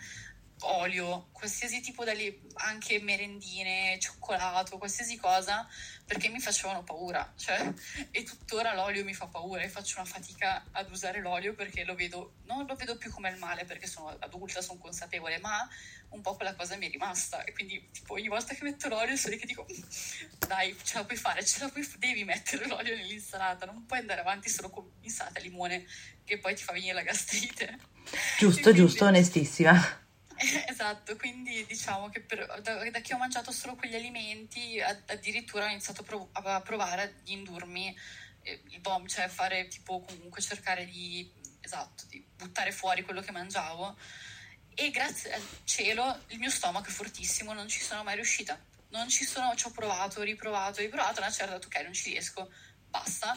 olio, 0.65 1.29
qualsiasi 1.33 1.81
tipo 1.81 2.05
di 2.05 2.41
anche 2.55 3.01
merendine, 3.01 3.99
cioccolato, 3.99 4.79
qualsiasi 4.79 5.17
cosa, 5.17 5.69
perché 6.05 6.29
mi 6.29 6.41
facevano 6.41 6.83
paura, 6.83 7.33
cioè, 7.37 7.73
e 8.11 8.23
tuttora 8.23 8.75
l'olio 8.75 9.05
mi 9.05 9.15
fa 9.15 9.27
paura 9.27 9.63
e 9.63 9.69
faccio 9.69 10.01
una 10.01 10.09
fatica 10.09 10.65
ad 10.73 10.91
usare 10.91 11.21
l'olio 11.21 11.55
perché 11.55 11.85
lo 11.85 11.95
vedo, 11.95 12.35
non 12.45 12.67
lo 12.67 12.75
vedo 12.75 12.97
più 12.97 13.11
come 13.11 13.31
il 13.31 13.39
male 13.39 13.65
perché 13.65 13.87
sono 13.87 14.09
adulta, 14.21 14.61
sono 14.61 14.79
consapevole, 14.79 15.39
ma 15.39 15.69
un 16.11 16.21
po' 16.21 16.37
quella 16.37 16.55
cosa 16.55 16.77
mi 16.77 16.89
è 16.89 16.91
rimasta 16.91 17.43
e 17.45 17.53
quindi 17.53 17.89
tipo 17.91 18.15
ogni 18.15 18.29
volta 18.29 18.55
che 18.55 18.63
metto 18.65 18.89
l'olio 18.89 19.17
sono 19.17 19.33
lì 19.33 19.41
che 19.41 19.47
dico 19.47 19.67
dai 20.47 20.77
ce 20.83 20.99
la 20.99 21.05
puoi 21.05 21.17
fare, 21.17 21.45
ce 21.45 21.61
la 21.61 21.69
puoi 21.69 21.89
devi 21.99 22.25
mettere 22.25 22.67
l'olio 22.67 22.95
nell'insalata, 22.95 23.65
non 23.65 23.87
puoi 23.87 24.01
andare 24.01 24.21
avanti 24.21 24.49
solo 24.49 24.69
con 24.69 24.91
insalata 25.01 25.39
e 25.39 25.43
limone 25.43 25.87
che 26.25 26.39
poi 26.39 26.55
ti 26.55 26.63
fa 26.63 26.73
venire 26.73 26.93
la 26.93 27.03
gastrite. 27.03 27.79
Giusto, 28.39 28.61
quindi, 28.63 28.81
giusto, 28.81 29.05
onestissima. 29.07 30.02
Esatto, 30.67 31.17
quindi 31.17 31.65
diciamo 31.67 32.09
che 32.09 32.21
per, 32.21 32.61
da, 32.63 32.91
da, 32.91 33.01
che 33.01 33.15
ho 33.15 33.19
mangiato 33.19 33.53
solo 33.53 33.77
quegli 33.77 33.95
alimenti 33.95 34.81
addirittura 34.81 35.67
ho 35.67 35.69
iniziato 35.69 36.03
prov- 36.03 36.29
a 36.33 36.61
provare 36.61 37.03
ad 37.03 37.13
indurmi 37.25 37.97
eh, 38.43 38.63
il 38.71 38.81
bomb, 38.81 39.07
cioè 39.07 39.29
fare 39.29 39.69
tipo 39.69 40.01
comunque 40.01 40.41
cercare 40.41 40.85
di 40.85 41.31
esatto, 41.61 42.05
di 42.09 42.25
buttare 42.37 42.73
fuori 42.73 43.03
quello 43.03 43.21
che 43.21 43.31
mangiavo 43.31 43.97
e 44.75 44.91
grazie 44.91 45.35
al 45.35 45.43
cielo 45.65 46.25
il 46.29 46.39
mio 46.39 46.51
stomaco 46.51 46.89
è 46.89 46.93
fortissimo, 46.93 47.53
non 47.53 47.69
ci 47.69 47.81
sono 47.81 48.03
mai 48.03 48.15
riuscita. 48.15 48.59
Non 48.89 49.09
ci 49.09 49.25
sono, 49.25 49.55
ci 49.55 49.67
ho 49.67 49.71
provato, 49.71 50.23
riprovato, 50.23 50.81
riprovato, 50.81 51.21
una 51.21 51.31
certa 51.31 51.57
ok, 51.57 51.77
non 51.83 51.93
ci 51.93 52.11
riesco, 52.11 52.51
basta. 52.89 53.37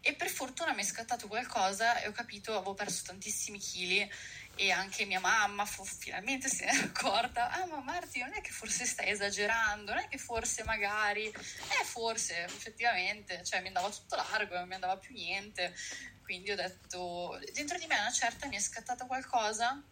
E 0.00 0.14
per 0.14 0.28
fortuna 0.28 0.72
mi 0.72 0.82
è 0.82 0.84
scattato 0.84 1.26
qualcosa 1.26 2.00
e 2.00 2.08
ho 2.08 2.12
capito, 2.12 2.54
avevo 2.54 2.74
perso 2.74 3.02
tantissimi 3.06 3.58
chili 3.58 4.08
e 4.56 4.70
anche 4.70 5.04
mia 5.04 5.20
mamma 5.20 5.64
fu, 5.64 5.84
finalmente 5.84 6.48
se 6.48 6.64
ne 6.64 6.70
è 6.72 6.84
accorta, 6.84 7.50
ah 7.50 7.66
ma 7.66 7.80
Marti 7.80 8.20
non 8.20 8.32
è 8.32 8.40
che 8.40 8.50
forse 8.50 8.86
stai 8.86 9.10
esagerando, 9.10 9.92
non 9.92 10.02
è 10.02 10.08
che 10.08 10.18
forse 10.18 10.62
magari, 10.64 11.26
eh 11.26 11.84
forse 11.84 12.44
effettivamente, 12.44 13.42
cioè 13.44 13.60
mi 13.60 13.68
andava 13.68 13.90
tutto 13.90 14.16
largo, 14.16 14.56
non 14.56 14.68
mi 14.68 14.74
andava 14.74 14.96
più 14.96 15.12
niente, 15.12 15.74
quindi 16.22 16.52
ho 16.52 16.56
detto, 16.56 17.38
dentro 17.52 17.78
di 17.78 17.86
me 17.86 17.98
una 17.98 18.12
certa 18.12 18.46
mi 18.46 18.56
è 18.56 18.60
scattato 18.60 19.06
qualcosa? 19.06 19.82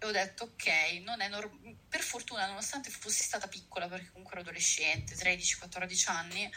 E 0.00 0.06
ho 0.06 0.10
detto 0.10 0.44
ok, 0.44 1.00
non 1.02 1.20
è 1.20 1.28
normale, 1.28 1.76
per 1.88 2.00
fortuna 2.00 2.46
nonostante 2.46 2.90
fossi 2.90 3.22
stata 3.22 3.48
piccola 3.48 3.88
perché 3.88 4.08
comunque 4.10 4.32
ero 4.32 4.42
adolescente, 4.42 5.14
13-14 5.14 6.10
anni, 6.10 6.50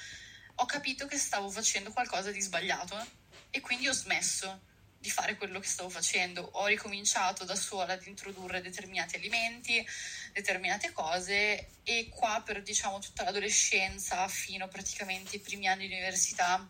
ho 0.55 0.65
capito 0.65 1.07
che 1.07 1.17
stavo 1.17 1.49
facendo 1.49 1.91
qualcosa 1.91 2.31
di 2.31 2.39
sbagliato 2.39 3.03
e 3.49 3.59
quindi 3.59 3.87
ho 3.87 3.93
smesso 3.93 4.69
di 5.01 5.09
fare 5.09 5.35
quello 5.35 5.59
che 5.59 5.67
stavo 5.67 5.89
facendo. 5.89 6.47
Ho 6.53 6.67
ricominciato 6.67 7.43
da 7.43 7.55
sola 7.55 7.93
ad 7.93 8.05
introdurre 8.05 8.61
determinati 8.61 9.15
alimenti, 9.15 9.85
determinate 10.31 10.91
cose 10.91 11.69
e 11.83 12.07
qua 12.09 12.41
per 12.45 12.61
diciamo 12.61 12.99
tutta 12.99 13.23
l'adolescenza 13.23 14.27
fino 14.27 14.67
praticamente 14.67 15.35
ai 15.35 15.41
primi 15.41 15.67
anni 15.67 15.87
di 15.87 15.93
università 15.93 16.65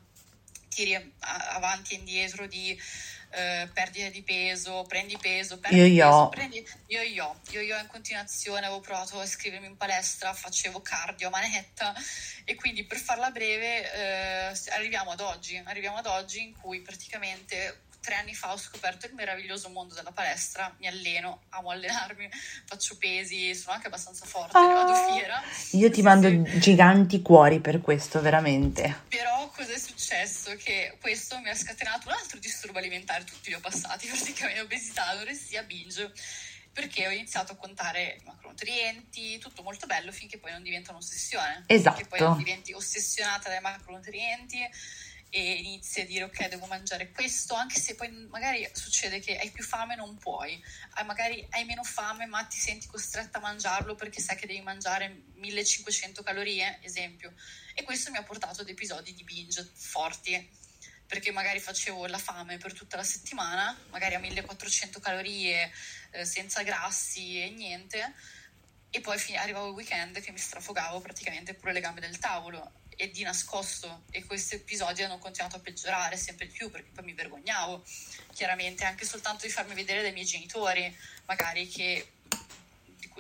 tiri 0.69 0.95
avanti 1.19 1.93
e 1.93 1.97
indietro 1.97 2.47
di 2.47 2.79
eh, 3.33 3.69
perdita 3.73 4.09
di 4.09 4.23
peso, 4.23 4.85
prendi 4.87 5.17
peso, 5.17 5.59
perdi 5.59 5.77
io 5.77 5.83
peso, 5.83 6.17
io. 6.17 6.29
prendi 6.29 6.67
io 6.87 7.01
io, 7.01 7.39
io 7.51 7.61
io 7.61 7.77
in 7.77 7.87
continuazione 7.87 8.65
avevo 8.65 8.79
provato 8.79 9.19
a 9.19 9.23
iscrivermi 9.23 9.67
in 9.67 9.75
palestra, 9.75 10.33
facevo 10.33 10.81
cardio 10.81 11.27
a 11.27 11.31
manetta 11.31 11.93
e 12.45 12.55
quindi 12.55 12.85
per 12.85 12.97
farla 12.97 13.29
breve 13.29 13.93
eh, 13.93 14.59
arriviamo 14.69 15.11
ad 15.11 15.19
oggi, 15.19 15.61
arriviamo 15.65 15.97
ad 15.97 16.05
oggi 16.05 16.41
in 16.41 16.53
cui 16.53 16.79
praticamente 16.79 17.89
tre 18.01 18.15
anni 18.15 18.33
fa 18.33 18.51
ho 18.51 18.57
scoperto 18.57 19.05
il 19.05 19.13
meraviglioso 19.13 19.69
mondo 19.69 19.93
della 19.93 20.11
palestra, 20.11 20.73
mi 20.79 20.87
alleno, 20.87 21.43
amo 21.49 21.69
allenarmi, 21.69 22.29
faccio 22.65 22.97
pesi, 22.97 23.53
sono 23.55 23.75
anche 23.75 23.87
abbastanza 23.87 24.25
forte, 24.25 24.57
oh, 24.57 24.73
vado 24.73 25.13
fiera. 25.13 25.41
Io 25.71 25.89
ti 25.91 26.01
mando 26.01 26.27
sì. 26.27 26.59
giganti 26.59 27.21
cuori 27.21 27.59
per 27.59 27.79
questo, 27.79 28.19
veramente. 28.19 29.03
Però 29.07 29.49
cosa 29.49 29.71
è 29.71 29.77
successo? 29.77 30.55
Che 30.55 30.97
questo 30.99 31.39
mi 31.39 31.49
ha 31.49 31.55
scatenato 31.55 32.09
un 32.09 32.15
altro 32.15 32.39
disturbo 32.39 32.79
alimentare, 32.79 33.23
tutti 33.23 33.49
li 33.49 33.55
ho 33.55 33.59
passati, 33.59 34.07
praticamente 34.09 34.61
obesità, 34.61 35.07
anoressia, 35.07 35.63
binge 35.63 36.11
perché 36.73 37.05
ho 37.05 37.11
iniziato 37.11 37.51
a 37.51 37.55
contare 37.55 38.17
i 38.21 38.25
macronutrienti, 38.25 39.37
tutto 39.39 39.61
molto 39.61 39.87
bello 39.87 40.11
finché 40.13 40.37
poi 40.37 40.51
non 40.51 40.63
diventa 40.63 40.91
un'ossessione. 40.91 41.65
Esatto. 41.67 41.97
Finché 41.97 42.09
poi 42.09 42.19
non 42.19 42.37
diventi 42.37 42.71
ossessionata 42.71 43.49
dai 43.49 43.59
macronutrienti 43.59 44.59
e 45.33 45.53
inizi 45.53 46.01
a 46.01 46.05
dire 46.05 46.25
ok 46.25 46.49
devo 46.49 46.65
mangiare 46.65 47.09
questo 47.09 47.55
anche 47.55 47.79
se 47.79 47.95
poi 47.95 48.11
magari 48.29 48.69
succede 48.73 49.21
che 49.21 49.37
hai 49.37 49.49
più 49.49 49.63
fame 49.63 49.95
non 49.95 50.17
puoi. 50.17 50.61
Magari 51.05 51.47
hai 51.51 51.63
meno 51.63 51.83
fame 51.83 52.25
ma 52.25 52.43
ti 52.43 52.59
senti 52.59 52.87
costretta 52.87 53.37
a 53.37 53.41
mangiarlo 53.41 53.95
perché 53.95 54.21
sai 54.21 54.35
che 54.35 54.45
devi 54.45 54.59
mangiare 54.59 55.23
1500 55.35 56.21
calorie 56.21 56.79
esempio. 56.81 57.33
E 57.73 57.83
questo 57.83 58.11
mi 58.11 58.17
ha 58.17 58.23
portato 58.23 58.61
ad 58.61 58.67
episodi 58.67 59.13
di 59.13 59.23
binge 59.23 59.67
forti 59.73 60.59
perché 61.07 61.31
magari 61.31 61.59
facevo 61.59 62.07
la 62.07 62.17
fame 62.17 62.57
per 62.57 62.73
tutta 62.73 62.97
la 62.97 63.03
settimana 63.03 63.77
magari 63.89 64.15
a 64.15 64.19
1400 64.19 64.99
calorie 65.01 65.69
eh, 66.11 66.23
senza 66.25 66.63
grassi 66.63 67.41
e 67.41 67.49
niente 67.49 68.13
e 68.89 69.01
poi 69.01 69.17
arrivavo 69.35 69.67
il 69.67 69.73
weekend 69.73 70.21
che 70.21 70.31
mi 70.31 70.37
strafogavo 70.37 71.01
praticamente 71.01 71.53
pure 71.53 71.73
le 71.73 71.81
gambe 71.81 71.99
del 71.99 72.17
tavolo 72.17 72.80
e 73.01 73.09
di 73.09 73.23
nascosto 73.23 74.03
e 74.11 74.23
questi 74.25 74.53
episodi 74.53 75.01
hanno 75.01 75.17
continuato 75.17 75.55
a 75.55 75.59
peggiorare 75.59 76.15
sempre 76.17 76.45
di 76.45 76.53
più 76.53 76.69
perché 76.69 76.91
poi 76.93 77.05
mi 77.05 77.13
vergognavo 77.13 77.83
chiaramente 78.31 78.85
anche 78.85 79.05
soltanto 79.05 79.47
di 79.47 79.51
farmi 79.51 79.73
vedere 79.73 80.03
dai 80.03 80.11
miei 80.11 80.27
genitori 80.27 80.95
magari 81.25 81.67
che 81.67 82.11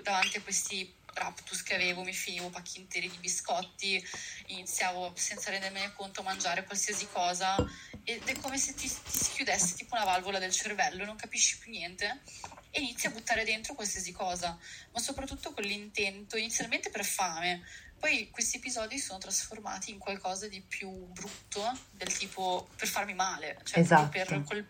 davanti 0.03 0.37
a 0.37 0.41
questi 0.43 0.93
raptus 1.13 1.63
che 1.63 1.73
avevo 1.73 2.03
mi 2.03 2.13
finivo 2.13 2.51
pacchi 2.51 2.77
interi 2.77 3.09
di 3.09 3.17
biscotti 3.17 4.07
iniziavo 4.47 5.13
senza 5.15 5.49
rendermene 5.49 5.93
conto 5.93 6.21
a 6.21 6.25
mangiare 6.25 6.63
qualsiasi 6.63 7.07
cosa 7.11 7.55
ed 8.03 8.21
è 8.27 8.39
come 8.39 8.59
se 8.59 8.75
ti, 8.75 8.87
ti 8.87 9.17
si 9.17 9.31
chiudesse 9.31 9.73
tipo 9.73 9.95
una 9.95 10.05
valvola 10.05 10.37
del 10.37 10.51
cervello 10.51 11.05
non 11.05 11.15
capisci 11.15 11.57
più 11.57 11.71
niente 11.71 12.21
e 12.69 12.81
inizi 12.81 13.07
a 13.07 13.09
buttare 13.09 13.43
dentro 13.43 13.73
qualsiasi 13.73 14.11
cosa 14.11 14.55
ma 14.91 14.99
soprattutto 14.99 15.53
con 15.53 15.63
l'intento 15.63 16.37
inizialmente 16.37 16.91
per 16.91 17.03
fame 17.03 17.63
poi 18.01 18.29
questi 18.31 18.57
episodi 18.57 18.97
sono 18.97 19.19
trasformati 19.19 19.91
in 19.91 19.99
qualcosa 19.99 20.47
di 20.47 20.59
più 20.67 20.89
brutto, 20.89 21.61
del 21.91 22.11
tipo 22.11 22.67
per 22.75 22.87
farmi 22.87 23.13
male, 23.13 23.59
cioè 23.63 23.79
esatto. 23.79 24.09
per, 24.09 24.43
col, 24.43 24.65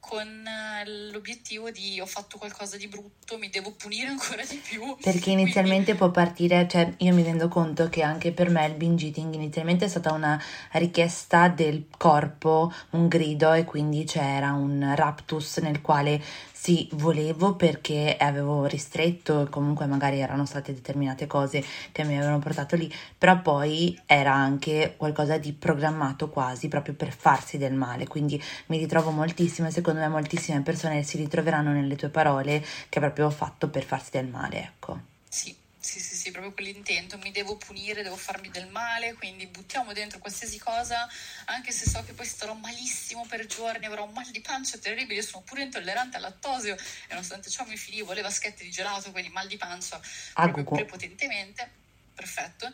con 0.00 0.44
eh, 0.44 1.10
l'obiettivo 1.12 1.70
di 1.70 2.00
ho 2.00 2.06
fatto 2.06 2.36
qualcosa 2.36 2.76
di 2.76 2.88
brutto, 2.88 3.38
mi 3.38 3.48
devo 3.48 3.70
punire 3.72 4.08
ancora 4.08 4.44
di 4.44 4.56
più. 4.56 4.96
Perché 5.00 5.30
inizialmente 5.30 5.94
quindi... 5.94 6.00
può 6.00 6.10
partire, 6.10 6.66
cioè 6.68 6.92
io 6.98 7.14
mi 7.14 7.22
rendo 7.22 7.46
conto 7.46 7.88
che 7.88 8.02
anche 8.02 8.32
per 8.32 8.50
me 8.50 8.66
il 8.66 8.74
binge 8.74 9.06
eating 9.06 9.32
inizialmente 9.34 9.84
è 9.84 9.88
stata 9.88 10.12
una 10.12 10.42
richiesta 10.72 11.46
del 11.46 11.86
corpo, 11.96 12.72
un 12.90 13.06
grido 13.06 13.52
e 13.52 13.64
quindi 13.64 14.02
c'era 14.04 14.52
un 14.52 14.94
raptus 14.96 15.58
nel 15.58 15.80
quale 15.80 16.20
sì, 16.64 16.88
volevo 16.94 17.56
perché 17.56 18.16
avevo 18.18 18.64
ristretto 18.64 19.42
e 19.42 19.50
comunque 19.50 19.84
magari 19.84 20.20
erano 20.20 20.46
state 20.46 20.72
determinate 20.72 21.26
cose 21.26 21.62
che 21.92 22.04
mi 22.04 22.16
avevano 22.16 22.38
portato 22.38 22.74
lì, 22.74 22.90
però 23.18 23.42
poi 23.42 24.00
era 24.06 24.32
anche 24.32 24.94
qualcosa 24.96 25.36
di 25.36 25.52
programmato 25.52 26.30
quasi 26.30 26.68
proprio 26.68 26.94
per 26.94 27.12
farsi 27.14 27.58
del 27.58 27.74
male, 27.74 28.06
quindi 28.08 28.42
mi 28.68 28.78
ritrovo 28.78 29.10
moltissimo 29.10 29.68
e 29.68 29.72
secondo 29.72 30.00
me 30.00 30.08
moltissime 30.08 30.62
persone 30.62 31.02
si 31.02 31.18
ritroveranno 31.18 31.70
nelle 31.70 31.96
tue 31.96 32.08
parole 32.08 32.64
che 32.88 32.98
proprio 32.98 33.28
fatto 33.28 33.68
per 33.68 33.84
farsi 33.84 34.12
del 34.12 34.28
male, 34.28 34.62
ecco. 34.62 34.98
Sì, 35.28 35.54
sì, 35.84 36.00
sì, 36.00 36.14
sì, 36.16 36.30
proprio 36.30 36.52
quell'intento, 36.54 37.18
mi 37.18 37.30
devo 37.30 37.56
punire, 37.56 38.02
devo 38.02 38.16
farmi 38.16 38.48
del 38.48 38.68
male, 38.68 39.12
quindi 39.12 39.46
buttiamo 39.46 39.92
dentro 39.92 40.18
qualsiasi 40.18 40.58
cosa, 40.58 41.06
anche 41.44 41.72
se 41.72 41.88
so 41.88 42.02
che 42.04 42.14
poi 42.14 42.24
starò 42.24 42.54
malissimo 42.54 43.26
per 43.26 43.44
giorni, 43.44 43.84
avrò 43.84 44.04
un 44.04 44.12
mal 44.12 44.30
di 44.30 44.40
pancia 44.40 44.78
terribile, 44.78 45.20
sono 45.20 45.44
pure 45.44 45.62
intollerante 45.62 46.16
al 46.16 46.22
lattosio 46.22 46.74
e 46.74 47.06
nonostante 47.10 47.50
ciò 47.50 47.64
mi 47.66 47.76
finivo 47.76 48.14
le 48.14 48.22
vaschette 48.22 48.64
di 48.64 48.70
gelato, 48.70 49.12
quindi 49.12 49.30
mal 49.30 49.46
di 49.46 49.58
pancia 49.58 50.00
ah, 50.34 50.50
proprio 50.50 50.64
prepotentemente, 50.64 51.70
perfetto. 52.14 52.72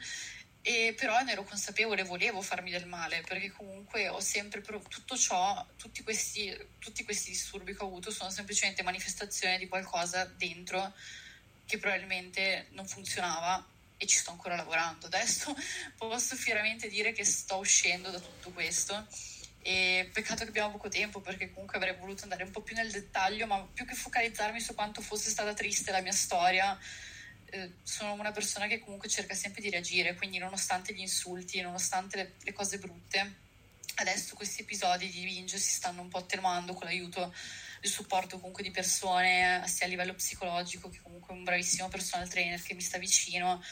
E 0.62 0.94
però 0.96 1.18
ne 1.22 1.32
ero 1.32 1.42
consapevole, 1.42 2.04
volevo 2.04 2.42
farmi 2.42 2.70
del 2.70 2.86
male 2.86 3.22
perché 3.26 3.50
comunque 3.50 4.08
ho 4.08 4.20
sempre 4.20 4.60
prov- 4.60 4.86
tutto 4.88 5.16
ciò, 5.16 5.66
tutti 5.76 6.02
questi, 6.02 6.54
tutti 6.78 7.02
questi 7.02 7.30
disturbi 7.30 7.74
che 7.74 7.82
ho 7.82 7.86
avuto 7.86 8.10
sono 8.10 8.30
semplicemente 8.30 8.82
manifestazioni 8.82 9.58
di 9.58 9.68
qualcosa 9.68 10.24
dentro 10.26 10.94
che 11.70 11.78
probabilmente 11.78 12.66
non 12.70 12.84
funzionava 12.84 13.64
e 13.96 14.06
ci 14.06 14.18
sto 14.18 14.32
ancora 14.32 14.56
lavorando. 14.56 15.06
Adesso 15.06 15.54
posso 15.96 16.34
fieramente 16.34 16.88
dire 16.88 17.12
che 17.12 17.24
sto 17.24 17.58
uscendo 17.58 18.10
da 18.10 18.18
tutto 18.18 18.50
questo 18.50 19.06
e 19.62 20.10
peccato 20.12 20.42
che 20.42 20.48
abbiamo 20.48 20.72
poco 20.72 20.88
tempo 20.88 21.20
perché 21.20 21.52
comunque 21.52 21.76
avrei 21.76 21.94
voluto 21.94 22.24
andare 22.24 22.42
un 22.42 22.50
po' 22.50 22.62
più 22.62 22.74
nel 22.74 22.90
dettaglio, 22.90 23.46
ma 23.46 23.60
più 23.72 23.84
che 23.84 23.94
focalizzarmi 23.94 24.58
su 24.58 24.74
quanto 24.74 25.00
fosse 25.00 25.30
stata 25.30 25.54
triste 25.54 25.92
la 25.92 26.00
mia 26.00 26.12
storia, 26.12 26.76
eh, 27.50 27.74
sono 27.84 28.14
una 28.14 28.32
persona 28.32 28.66
che 28.66 28.80
comunque 28.80 29.08
cerca 29.08 29.34
sempre 29.34 29.60
di 29.60 29.70
reagire, 29.70 30.14
quindi 30.14 30.38
nonostante 30.38 30.92
gli 30.92 31.00
insulti, 31.00 31.60
nonostante 31.60 32.16
le, 32.16 32.32
le 32.42 32.52
cose 32.52 32.78
brutte, 32.78 33.34
adesso 33.96 34.34
questi 34.34 34.62
episodi 34.62 35.08
di 35.08 35.22
binge 35.22 35.58
si 35.58 35.72
stanno 35.72 36.00
un 36.00 36.08
po' 36.08 36.18
attenuando 36.18 36.72
con 36.72 36.86
l'aiuto 36.86 37.32
il 37.82 37.88
supporto 37.88 38.38
comunque 38.38 38.62
di 38.62 38.70
persone 38.70 39.62
sia 39.66 39.86
a 39.86 39.88
livello 39.88 40.14
psicologico 40.14 40.88
che 40.90 41.00
comunque 41.02 41.32
un 41.32 41.44
bravissimo 41.44 41.88
personal 41.88 42.28
trainer 42.28 42.60
che 42.60 42.74
mi 42.74 42.80
sta 42.80 42.98
vicino 42.98 43.62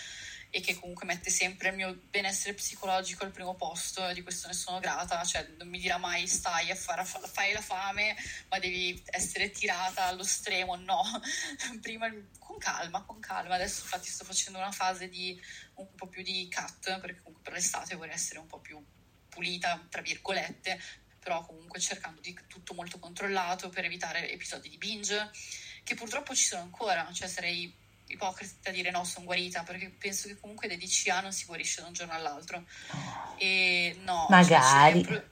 e 0.50 0.60
che 0.60 0.74
comunque 0.74 1.04
mette 1.04 1.30
sempre 1.30 1.68
il 1.68 1.76
mio 1.76 1.94
benessere 2.08 2.54
psicologico 2.54 3.24
al 3.24 3.32
primo 3.32 3.54
posto, 3.54 4.10
di 4.12 4.22
questo 4.22 4.46
ne 4.46 4.54
sono 4.54 4.78
grata, 4.80 5.22
cioè 5.24 5.46
non 5.58 5.68
mi 5.68 5.78
dirà 5.78 5.98
mai 5.98 6.26
stai 6.26 6.70
a 6.70 6.74
fare, 6.74 7.04
fai 7.04 7.52
la 7.52 7.60
fame 7.60 8.16
ma 8.48 8.58
devi 8.58 9.02
essere 9.06 9.50
tirata 9.50 10.04
allo 10.04 10.24
stremo, 10.24 10.74
no, 10.76 11.02
prima 11.82 12.10
con 12.38 12.56
calma, 12.56 13.02
con 13.02 13.20
calma, 13.20 13.56
adesso 13.56 13.82
infatti 13.82 14.08
sto 14.08 14.24
facendo 14.24 14.58
una 14.58 14.72
fase 14.72 15.08
di 15.08 15.38
un 15.74 15.94
po' 15.94 16.06
più 16.06 16.22
di 16.22 16.48
cut 16.50 16.98
perché 16.98 17.18
comunque 17.18 17.42
per 17.42 17.52
l'estate 17.52 17.94
vorrei 17.94 18.14
essere 18.14 18.38
un 18.38 18.46
po' 18.46 18.60
più 18.60 18.82
pulita, 19.28 19.86
tra 19.90 20.00
virgolette, 20.00 20.80
però 21.18 21.44
comunque 21.44 21.80
cercando 21.80 22.20
di 22.20 22.38
tutto 22.46 22.74
molto 22.74 22.98
controllato 22.98 23.68
per 23.68 23.84
evitare 23.84 24.30
episodi 24.30 24.68
di 24.68 24.78
binge, 24.78 25.30
che 25.84 25.94
purtroppo 25.94 26.34
ci 26.34 26.44
sono 26.44 26.62
ancora, 26.62 27.10
cioè 27.12 27.28
sarei 27.28 27.72
ipocrita 28.06 28.70
a 28.70 28.72
dire 28.72 28.90
no, 28.90 29.04
sono 29.04 29.26
guarita, 29.26 29.62
perché 29.62 29.90
penso 29.90 30.28
che 30.28 30.38
comunque 30.38 30.68
dai 30.68 30.78
DCA 30.78 31.20
non 31.20 31.32
si 31.32 31.44
guarisce 31.44 31.80
da 31.80 31.88
un 31.88 31.92
giorno 31.92 32.14
all'altro. 32.14 32.64
E 33.36 33.98
no, 34.02 34.26
magari. 34.28 35.04
Cioè, 35.04 35.24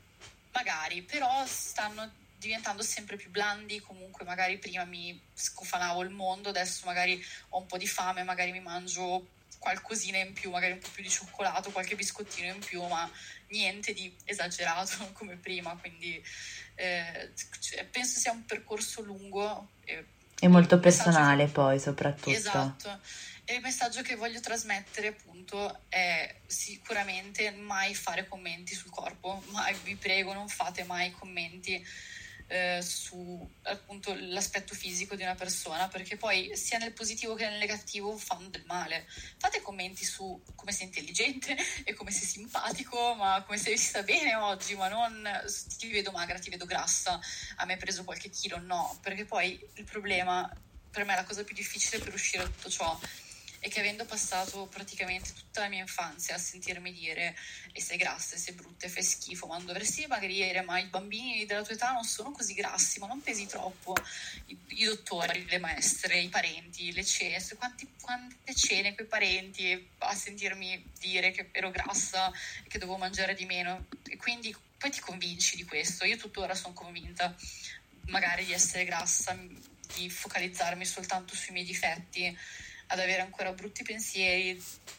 magari, 0.53 1.03
però 1.03 1.45
stanno 1.47 2.11
diventando 2.39 2.83
sempre 2.83 3.17
più 3.17 3.31
blandi, 3.31 3.81
comunque 3.81 4.25
magari 4.25 4.59
prima 4.59 4.85
mi 4.85 5.21
scofanavo 5.33 6.03
il 6.03 6.11
mondo, 6.11 6.51
adesso 6.51 6.87
magari 6.87 7.23
ho 7.51 7.59
un 7.59 7.67
po' 7.67 7.79
di 7.79 7.87
fame, 7.87 8.23
magari 8.23 8.53
mi 8.53 8.61
mangio 8.61 9.29
qualcosina 9.67 10.19
in 10.19 10.33
più, 10.33 10.51
magari 10.51 10.75
un 10.75 10.79
po' 10.79 10.89
più 10.93 11.03
di 11.03 11.09
cioccolato, 11.09 11.73
qualche 11.73 11.97
biscottino 11.97 12.55
in 12.55 12.61
più, 12.61 12.85
ma 12.85 13.11
niente 13.49 13.93
di 13.93 14.15
esagerato 14.25 15.11
come 15.15 15.35
prima, 15.35 15.77
quindi 15.77 16.23
eh, 16.77 17.33
penso 17.91 18.21
sia 18.21 18.31
un 18.31 18.45
percorso 18.45 19.03
lungo. 19.03 19.71
E, 19.85 20.05
e 20.39 20.47
molto 20.47 20.79
personale 20.79 21.47
che... 21.47 21.51
poi 21.51 21.81
soprattutto. 21.81 22.31
Esatto. 22.31 23.01
E 23.45 23.55
il 23.55 23.61
messaggio 23.61 24.03
che 24.03 24.15
voglio 24.15 24.39
trasmettere 24.39 25.09
appunto 25.09 25.83
è 25.89 26.33
sicuramente 26.47 27.51
mai 27.51 27.95
fare 27.95 28.29
commenti 28.29 28.75
sul 28.75 28.91
corpo, 28.91 29.43
mai, 29.51 29.75
vi 29.83 29.97
prego 29.97 30.33
non 30.33 30.49
fate 30.49 30.85
mai 30.85 31.11
commenti 31.11 31.85
eh, 32.49 32.81
su 32.83 33.49
appunto 33.63 34.15
l'aspetto 34.17 34.75
fisico 34.75 35.15
di 35.15 35.23
una 35.23 35.35
persona 35.35 35.89
perché 35.89 36.17
poi 36.17 36.57
sia 36.57 36.79
nel 36.79 36.93
positivo 36.93 37.35
che 37.35 37.49
nel 37.49 37.59
negativo 37.59 38.17
fanno 38.17 38.49
del 38.49 38.65
male. 38.67 39.07
Fate 39.39 39.63
commenti 39.63 40.05
su 40.05 40.41
come 40.55 40.73
sei 40.73 40.87
intelligente 40.87 41.57
e 41.85 41.95
come 41.95 42.11
sei 42.11 42.27
simpatico 42.27 43.15
ma 43.15 43.43
come 43.45 43.59
sei 43.59 43.77
sta 43.77 44.03
bene 44.03 44.35
oggi 44.35 44.75
ma 44.77 44.89
non 44.89 45.29
ti 45.79 45.89
vedo 45.91 46.11
magra 46.13 46.39
ti 46.39 46.51
vedo 46.51 46.67
grassa. 46.67 47.21
A 47.57 47.65
me 47.65 47.75
hai 47.75 47.79
preso 47.79 48.05
qualche 48.05 48.31
chilo 48.31 48.59
no. 48.59 48.99
Perché 49.03 49.25
poi 49.25 49.59
il 49.75 49.85
problema 49.85 50.49
per 50.91 51.05
me 51.05 51.15
la 51.15 51.25
cosa 51.25 51.45
più 51.45 51.55
difficile 51.55 51.99
per 51.99 52.15
uscire 52.15 52.45
da 52.45 52.49
tutto 52.49 52.71
ciò 52.71 52.99
e 53.67 53.69
che 53.69 53.81
avendo 53.81 54.05
passato 54.05 54.67
praticamente 54.67 55.33
tutta 55.33 55.63
la 55.63 55.69
mia 55.69 55.81
infanzia 55.81 56.37
a 56.37 56.39
sentirmi 56.39 56.93
dire 56.93 57.37
e 57.73 57.81
sei 57.81 57.97
grassa, 57.97 58.37
e 58.37 58.39
sei 58.39 58.55
brutta, 58.55 58.87
e 58.87 58.89
fai 58.89 59.03
schifo, 59.03 59.49
ma 59.49 59.57
non 59.57 59.67
dovresti 59.67 60.03
dimagrire, 60.03 60.63
ma 60.63 60.79
i 60.79 60.87
bambini 60.87 61.45
della 61.47 61.63
tua 61.63 61.75
età 61.75 61.91
non 61.91 62.05
sono 62.05 62.31
così 62.31 62.55
grassi, 62.55 63.01
ma 63.01 63.09
non 63.09 63.21
pesi 63.23 63.45
troppo, 63.47 63.97
i, 64.47 64.57
i 64.69 64.85
dottori, 64.85 65.45
le 65.49 65.59
maestre, 65.59 66.21
i 66.21 66.29
parenti, 66.29 66.93
le 66.93 67.05
cene, 67.05 67.45
quanti, 67.59 67.89
quante 68.01 68.55
cene 68.55 68.95
quei 68.95 69.09
parenti 69.09 69.89
a 69.99 70.15
sentirmi 70.15 70.93
dire 71.01 71.33
che 71.33 71.49
ero 71.51 71.73
grassa 71.73 72.31
e 72.63 72.69
che 72.69 72.79
dovevo 72.79 72.99
mangiare 72.99 73.35
di 73.35 73.47
meno. 73.47 73.87
E 74.09 74.17
quindi 74.17 74.55
poi 74.79 74.91
ti 74.93 75.01
convinci 75.01 75.57
di 75.57 75.65
questo, 75.65 76.05
io 76.05 76.17
tuttora 76.17 76.55
sono 76.55 76.73
convinta 76.73 77.35
magari 78.07 78.45
di 78.45 78.53
essere 78.53 78.85
grassa, 78.85 79.37
di 79.97 80.09
focalizzarmi 80.09 80.85
soltanto 80.85 81.35
sui 81.35 81.53
miei 81.53 81.67
difetti 81.67 82.39
ad 82.87 82.99
avere 82.99 83.21
ancora 83.21 83.53
brutti 83.53 83.83
pensieri. 83.83 84.51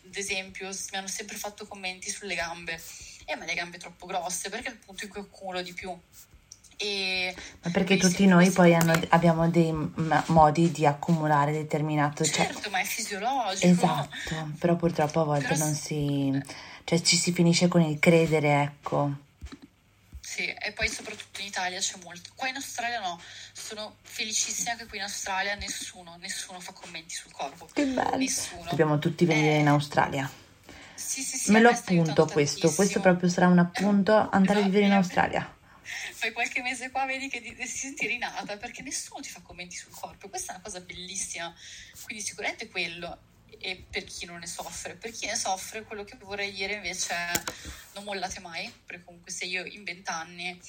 Ad 0.06 0.15
esempio, 0.15 0.67
mi 0.67 0.98
hanno 0.98 1.08
sempre 1.08 1.38
fatto 1.38 1.67
commenti 1.67 2.10
sulle 2.10 2.36
gambe 2.36 2.79
e 3.25 3.34
a 3.34 3.36
me 3.36 3.46
le 3.46 3.53
gambe 3.53 3.77
troppo 3.77 4.06
grosse 4.06 4.50
perché 4.50 4.70
è 4.70 4.72
il 4.72 4.77
punto 4.77 5.06
in 5.06 5.10
cui 5.10 5.22
accumulo 5.22 5.62
di 5.62 5.74
più. 5.74 5.96
E 6.79 7.36
Ma 7.63 7.72
perché 7.72 7.98
tutti 7.98 8.27
noi 8.27 8.51
poi 8.51 8.75
hanno, 8.75 9.00
abbiamo 9.10 9.50
dei 9.50 9.74
modi 10.27 10.72
di 10.72 10.86
accumulare 10.86 11.51
determinato... 11.51 12.24
Cioè 12.24 12.46
certo, 12.46 12.62
cioè... 12.62 12.70
ma 12.70 12.79
è 12.79 12.86
fisiologico. 12.86 13.65
Esatto, 13.65 14.51
però 14.60 14.75
purtroppo 14.75 15.22
a 15.22 15.24
volte 15.24 15.48
però... 15.48 15.65
non 15.65 15.74
si... 15.74 16.39
cioè 16.84 17.01
ci 17.01 17.17
si 17.17 17.32
finisce 17.34 17.67
con 17.67 17.82
il 17.82 17.98
credere, 17.98 18.62
ecco. 18.62 19.25
Sì, 20.38 20.46
e 20.46 20.72
poi 20.72 20.88
soprattutto 20.88 21.41
in 21.41 21.48
Italia 21.48 21.79
c'è 21.79 21.96
molto. 22.03 22.29
Qua 22.36 22.48
in 22.48 22.58
Australia 22.58 23.00
no, 23.00 23.20
sono 23.53 23.96
felicissima 24.03 24.75
che 24.75 24.86
qui 24.86 24.98
in 24.98 25.03
Australia 25.03 25.56
nessuno, 25.56 26.15
nessuno 26.20 26.60
fa 26.60 26.74
commenti 26.74 27.15
sul 27.15 27.32
corpo. 27.32 27.67
Che 27.74 27.86
bello. 27.88 28.17
Nessuno. 28.17 28.70
Dobbiamo 28.70 29.00
tutti 29.00 29.25
venire 29.25 29.56
eh, 29.56 29.60
in 29.62 29.67
Australia. 29.67 30.29
Sì, 30.94 31.24
sì, 31.24 31.38
sì. 31.38 31.51
Me 31.51 31.60
lo 31.60 31.70
appunto 31.70 32.27
questo, 32.27 32.60
tantissimo. 32.60 32.72
questo 32.72 33.00
proprio 33.00 33.29
sarà 33.29 33.48
un 33.48 33.58
appunto, 33.58 34.29
andare 34.29 34.60
no, 34.60 34.65
a 34.65 34.70
vivere 34.70 34.86
in 34.86 34.91
Australia. 34.91 35.56
Fai 36.13 36.32
qualche 36.34 36.62
mese 36.62 36.91
qua, 36.91 37.06
vedi 37.08 37.29
che 37.29 37.41
ti, 37.41 37.56
ti 37.56 37.65
senti 37.65 38.06
rinata 38.06 38.58
perché 38.58 38.84
nessuno 38.84 39.22
ti 39.22 39.29
fa 39.29 39.41
commenti 39.41 39.75
sul 39.75 39.91
corpo. 39.91 40.29
Questa 40.29 40.51
è 40.51 40.56
una 40.58 40.63
cosa 40.63 40.82
bellissima. 40.82 41.51
Quindi 42.03 42.24
sicuramente 42.24 42.70
quello 42.70 43.17
e 43.60 43.86
per 43.89 44.04
chi 44.04 44.25
non 44.25 44.39
ne 44.39 44.48
soffre. 44.48 44.96
Per 44.96 45.12
chi 45.12 45.26
ne 45.26 45.36
soffre, 45.36 45.84
quello 45.84 46.04
che 46.04 46.17
vorrei 46.19 46.52
dire 46.52 46.74
invece 46.74 47.13
è 47.13 47.32
non 47.93 48.04
mollate 48.04 48.39
mai, 48.39 48.72
perché 48.86 49.04
comunque 49.04 49.32
se 49.32 49.45
io 49.45 49.65
in 49.65 49.84
vent'anni 49.84 50.60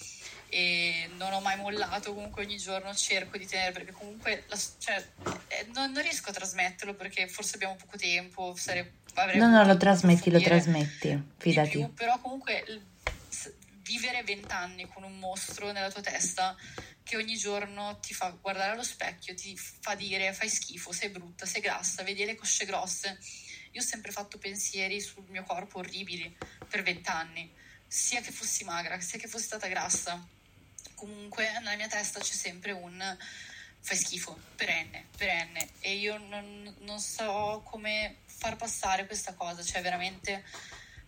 e 0.49 1.11
non 1.17 1.33
ho 1.33 1.41
mai 1.41 1.57
mollato, 1.59 2.15
comunque 2.15 2.45
ogni 2.45 2.57
giorno 2.57 2.95
cerco 2.95 3.37
di 3.37 3.47
tenere, 3.47 3.73
perché 3.73 3.93
comunque 3.93 4.45
la, 4.49 4.59
cioè, 4.79 5.07
eh, 5.49 5.67
non, 5.75 5.93
non, 5.93 6.03
riesco 6.03 6.31
a 6.31 6.33
trasmetterlo 6.33 6.95
perché 6.95 7.29
forse 7.29 7.57
abbiamo 7.57 7.77
poco 7.77 7.99
tempo. 7.99 8.55
Sare, 8.57 8.93
no, 9.35 9.51
no, 9.51 9.65
lo 9.65 9.77
trasmetti, 9.77 10.31
lo 10.31 10.41
trasmetti, 10.41 11.23
fidati. 11.37 11.71
Più, 11.71 11.93
però 11.93 12.19
comunque 12.21 12.65
vivere 13.83 14.23
vent'anni 14.23 14.87
con 14.87 15.03
un 15.03 15.19
mostro 15.19 15.73
nella 15.73 15.91
tua 15.91 16.03
testa 16.03 16.55
che 17.09 17.17
ogni 17.17 17.39
giorno 17.39 17.99
ti 18.01 18.13
fa 18.13 18.29
guardare 18.39 18.73
allo 18.73 18.83
specchio, 18.83 19.35
ti 19.35 19.57
fa 19.57 19.95
dire 19.95 20.35
fai 20.35 20.51
schifo, 20.51 20.93
sei 20.93 21.09
brutta, 21.09 21.47
sei 21.47 21.63
grassa, 21.63 22.03
vedi 22.03 22.23
le 22.27 22.35
cosce 22.35 22.67
grosse. 22.67 23.19
Io 23.73 23.81
ho 23.81 23.85
sempre 23.85 24.13
fatto 24.13 24.37
pensieri 24.37 25.01
sul 25.01 25.25
mio 25.29 25.43
corpo 25.45 25.79
orribili 25.79 26.37
per 26.69 26.83
vent'anni, 26.83 27.51
sia 27.87 28.21
che 28.21 28.31
fossi 28.31 28.65
magra, 28.65 29.01
sia 29.01 29.19
che 29.19 29.27
fossi 29.27 29.47
stata 29.47 29.69
grassa. 29.69 30.23
Comunque 30.97 31.51
nella 31.53 31.77
mia 31.77 31.89
testa 31.89 32.21
c'è 32.21 32.35
sempre 32.35 32.73
un 32.73 33.17
fai 33.81 33.97
schifo, 33.97 34.39
perenne, 34.55 35.07
perenne. 35.17 35.71
E 35.81 35.95
io 35.95 36.19
non, 36.19 36.77
non 36.81 37.01
so 37.01 37.63
come 37.65 38.19
far 38.27 38.57
passare 38.57 39.07
questa 39.07 39.33
cosa, 39.33 39.63
cioè 39.63 39.81
veramente... 39.81 40.45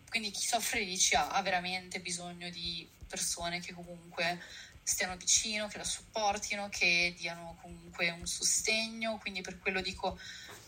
Quindi 0.08 0.32
chi 0.32 0.44
soffre 0.44 0.84
di 0.84 0.96
CA 0.96 1.28
ha 1.28 1.42
veramente 1.42 2.00
bisogno 2.00 2.50
di 2.50 2.88
persone 3.06 3.60
che 3.60 3.72
comunque 3.72 4.42
stiano 4.90 5.16
vicino, 5.16 5.68
che 5.68 5.78
la 5.78 5.84
supportino, 5.84 6.68
che 6.68 7.14
diano 7.16 7.56
comunque 7.62 8.10
un 8.10 8.26
sostegno. 8.26 9.18
Quindi 9.18 9.40
per 9.40 9.58
quello 9.58 9.80
dico, 9.80 10.18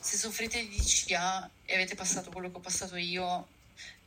se 0.00 0.16
soffrite 0.16 0.66
di 0.66 0.76
DCA 0.76 1.50
e 1.64 1.74
avete 1.74 1.94
passato 1.94 2.30
quello 2.30 2.50
che 2.50 2.56
ho 2.56 2.60
passato 2.60 2.96
io, 2.96 3.48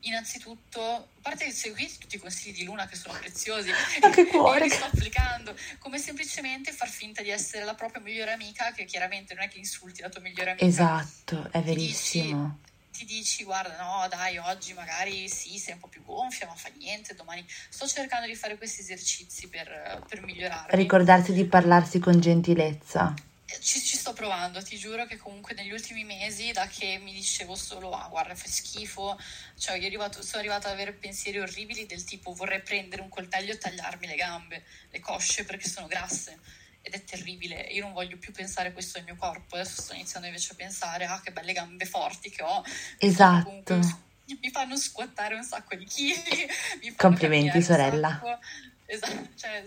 innanzitutto, 0.01 0.81
a 0.81 1.05
parte 1.21 1.45
che 1.45 1.51
seguite 1.51 1.97
tutti 1.97 2.15
i 2.15 2.19
consigli 2.19 2.53
di 2.53 2.63
Luna 2.63 2.87
che 2.87 2.95
sono 2.95 3.17
preziosi 3.17 3.71
Ma 4.01 4.09
che 4.09 4.25
cuore. 4.25 4.65
li 4.65 4.69
sto 4.69 4.85
applicando, 4.85 5.55
come 5.79 5.97
semplicemente 5.97 6.71
far 6.71 6.89
finta 6.89 7.21
di 7.21 7.29
essere 7.29 7.65
la 7.65 7.75
propria 7.75 8.01
migliore 8.01 8.31
amica, 8.31 8.71
che 8.71 8.85
chiaramente 8.85 9.33
non 9.33 9.43
è 9.43 9.47
che 9.47 9.57
insulti 9.57 10.01
la 10.01 10.09
tua 10.09 10.21
migliore 10.21 10.51
amica. 10.51 10.65
Esatto, 10.65 11.49
è 11.51 11.61
verissimo. 11.61 12.59
Dici, 12.61 12.73
ti 12.95 13.05
dici 13.05 13.43
guarda 13.43 13.75
no 13.77 14.07
dai 14.07 14.37
oggi 14.37 14.73
magari 14.73 15.27
sì 15.27 15.57
sei 15.57 15.73
un 15.73 15.79
po' 15.79 15.87
più 15.87 16.03
gonfia 16.03 16.47
ma 16.47 16.55
fa 16.55 16.69
niente 16.77 17.13
domani 17.13 17.45
sto 17.69 17.87
cercando 17.87 18.25
di 18.25 18.35
fare 18.35 18.57
questi 18.57 18.81
esercizi 18.81 19.49
per, 19.49 20.03
per 20.07 20.21
migliorare 20.21 20.75
ricordarsi 20.75 21.33
di 21.33 21.45
parlarsi 21.45 21.99
con 21.99 22.19
gentilezza. 22.19 23.13
Eh, 23.47 23.59
ci, 23.59 23.79
ci, 23.79 23.95
sto 23.95 24.13
provando, 24.13 24.63
ti 24.63 24.75
giuro 24.77 25.05
che 25.05 25.17
comunque 25.17 25.53
negli 25.53 25.71
ultimi 25.71 26.03
mesi, 26.03 26.51
da 26.51 26.65
che 26.67 26.99
mi 27.01 27.13
dicevo 27.13 27.55
solo, 27.55 27.91
ah 27.91 28.07
guarda 28.07 28.33
fai 28.33 28.49
schifo, 28.49 29.19
cioè 29.57 29.77
io 29.77 29.85
arrivato, 29.85 30.23
sono 30.23 30.39
arrivata 30.39 30.67
ad 30.67 30.73
avere 30.73 30.93
pensieri 30.93 31.39
orribili 31.39 31.85
del 31.85 32.03
tipo 32.03 32.33
vorrei 32.33 32.61
prendere 32.61 33.03
un 33.03 33.09
coltello 33.09 33.51
e 33.51 33.57
tagliarmi 33.57 34.07
le 34.07 34.15
gambe, 34.15 34.63
le 34.89 34.99
cosce 34.99 35.45
perché 35.45 35.69
sono 35.69 35.85
grasse 35.85 36.39
ed 36.85 36.93
è 36.93 37.03
terribile. 37.03 37.61
Io 37.71 37.81
non 37.81 37.93
voglio 37.93 38.17
più 38.17 38.31
pensare 38.31 38.71
questo 38.71 38.99
al 38.99 39.05
mio 39.05 39.15
corpo, 39.15 39.55
adesso 39.55 39.81
sto 39.81 39.95
iniziando 39.95 40.27
invece 40.27 40.51
a 40.51 40.55
pensare, 40.55 41.05
ah 41.05 41.19
che 41.19 41.31
belle 41.31 41.51
gambe 41.51 41.85
forti 41.85 42.29
che 42.29 42.43
ho. 42.43 42.63
Esatto. 42.99 43.45
Comunque, 43.45 43.79
mi 44.39 44.51
fanno 44.51 44.77
squattare 44.77 45.33
un 45.33 45.43
sacco 45.43 45.75
di 45.75 45.85
chili. 45.85 46.47
Complimenti 46.95 47.59
sorella. 47.63 48.21
Esatto, 48.85 49.29
cioè 49.35 49.63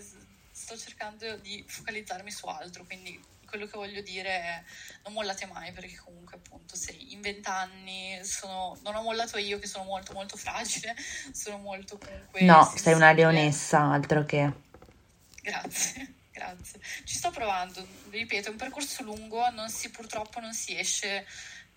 sto 0.49 0.77
cercando 0.77 1.35
di 1.37 1.61
focalizzarmi 1.67 2.31
su 2.31 2.47
altro, 2.47 2.85
quindi 2.85 3.21
quello 3.45 3.65
che 3.65 3.77
voglio 3.77 4.01
dire 4.01 4.29
è 4.29 4.63
non 5.03 5.13
mollate 5.13 5.45
mai 5.47 5.73
perché 5.73 5.97
comunque 5.97 6.35
appunto 6.35 6.75
sei 6.75 7.13
in 7.13 7.19
vent'anni 7.19 8.19
sono, 8.23 8.77
non 8.83 8.95
ho 8.95 9.01
mollato 9.01 9.39
io 9.39 9.57
che 9.57 9.65
sono 9.65 9.85
molto 9.85 10.13
molto 10.13 10.37
fragile 10.37 10.95
sono 11.31 11.57
molto 11.57 11.97
comunque 11.97 12.43
no 12.43 12.71
sei 12.75 12.93
una 12.93 13.11
leonessa 13.11 13.79
altro 13.79 14.23
che 14.23 14.53
grazie 15.41 16.18
Grazie. 16.39 16.79
Ci 17.03 17.17
sto 17.17 17.31
provando, 17.31 17.85
ripeto, 18.09 18.47
è 18.47 18.51
un 18.51 18.57
percorso 18.57 19.03
lungo, 19.03 19.49
non 19.49 19.69
si, 19.69 19.89
purtroppo 19.89 20.39
non 20.39 20.53
si 20.53 20.77
esce, 20.77 21.27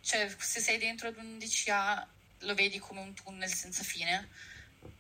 cioè 0.01 0.33
se 0.39 0.61
sei 0.61 0.79
dentro 0.79 1.09
ad 1.09 1.17
un 1.17 1.37
DCA 1.37 2.07
lo 2.39 2.55
vedi 2.55 2.79
come 2.79 3.01
un 3.01 3.13
tunnel 3.13 3.53
senza 3.53 3.83
fine 3.83 4.29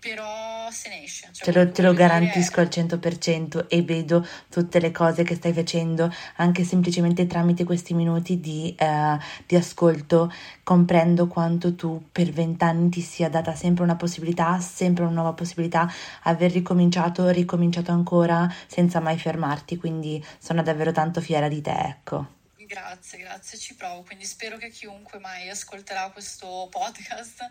però 0.02 0.68
se 0.72 0.88
ne 0.88 1.04
esce. 1.04 1.28
Cioè, 1.30 1.52
te 1.52 1.52
lo, 1.52 1.70
te 1.70 1.80
lo 1.80 1.92
garantisco 1.92 2.58
al 2.58 2.66
100% 2.66 3.68
e 3.68 3.82
vedo 3.82 4.26
tutte 4.48 4.80
le 4.80 4.90
cose 4.90 5.22
che 5.22 5.36
stai 5.36 5.52
facendo 5.52 6.12
anche 6.36 6.64
semplicemente 6.64 7.28
tramite 7.28 7.62
questi 7.62 7.94
minuti 7.94 8.40
di, 8.40 8.74
eh, 8.76 9.16
di 9.46 9.54
ascolto. 9.54 10.32
Comprendo 10.64 11.28
quanto 11.28 11.76
tu 11.76 12.08
per 12.10 12.30
vent'anni 12.30 12.88
ti 12.88 13.00
sia 13.00 13.28
data 13.28 13.54
sempre 13.54 13.84
una 13.84 13.94
possibilità, 13.94 14.58
sempre 14.58 15.04
una 15.04 15.14
nuova 15.14 15.34
possibilità, 15.34 15.88
aver 16.24 16.50
ricominciato, 16.50 17.28
ricominciato 17.28 17.92
ancora 17.92 18.52
senza 18.66 18.98
mai 18.98 19.16
fermarti, 19.18 19.76
quindi 19.76 20.20
sono 20.40 20.64
davvero 20.64 20.90
tanto 20.90 21.20
fiera 21.20 21.46
di 21.46 21.60
te, 21.60 21.76
ecco. 21.78 22.40
Grazie, 22.72 23.18
grazie, 23.18 23.58
ci 23.58 23.74
provo. 23.74 24.02
Quindi 24.02 24.24
spero 24.24 24.56
che 24.56 24.70
chiunque 24.70 25.18
mai 25.18 25.50
ascolterà 25.50 26.08
questo 26.08 26.68
podcast 26.70 27.46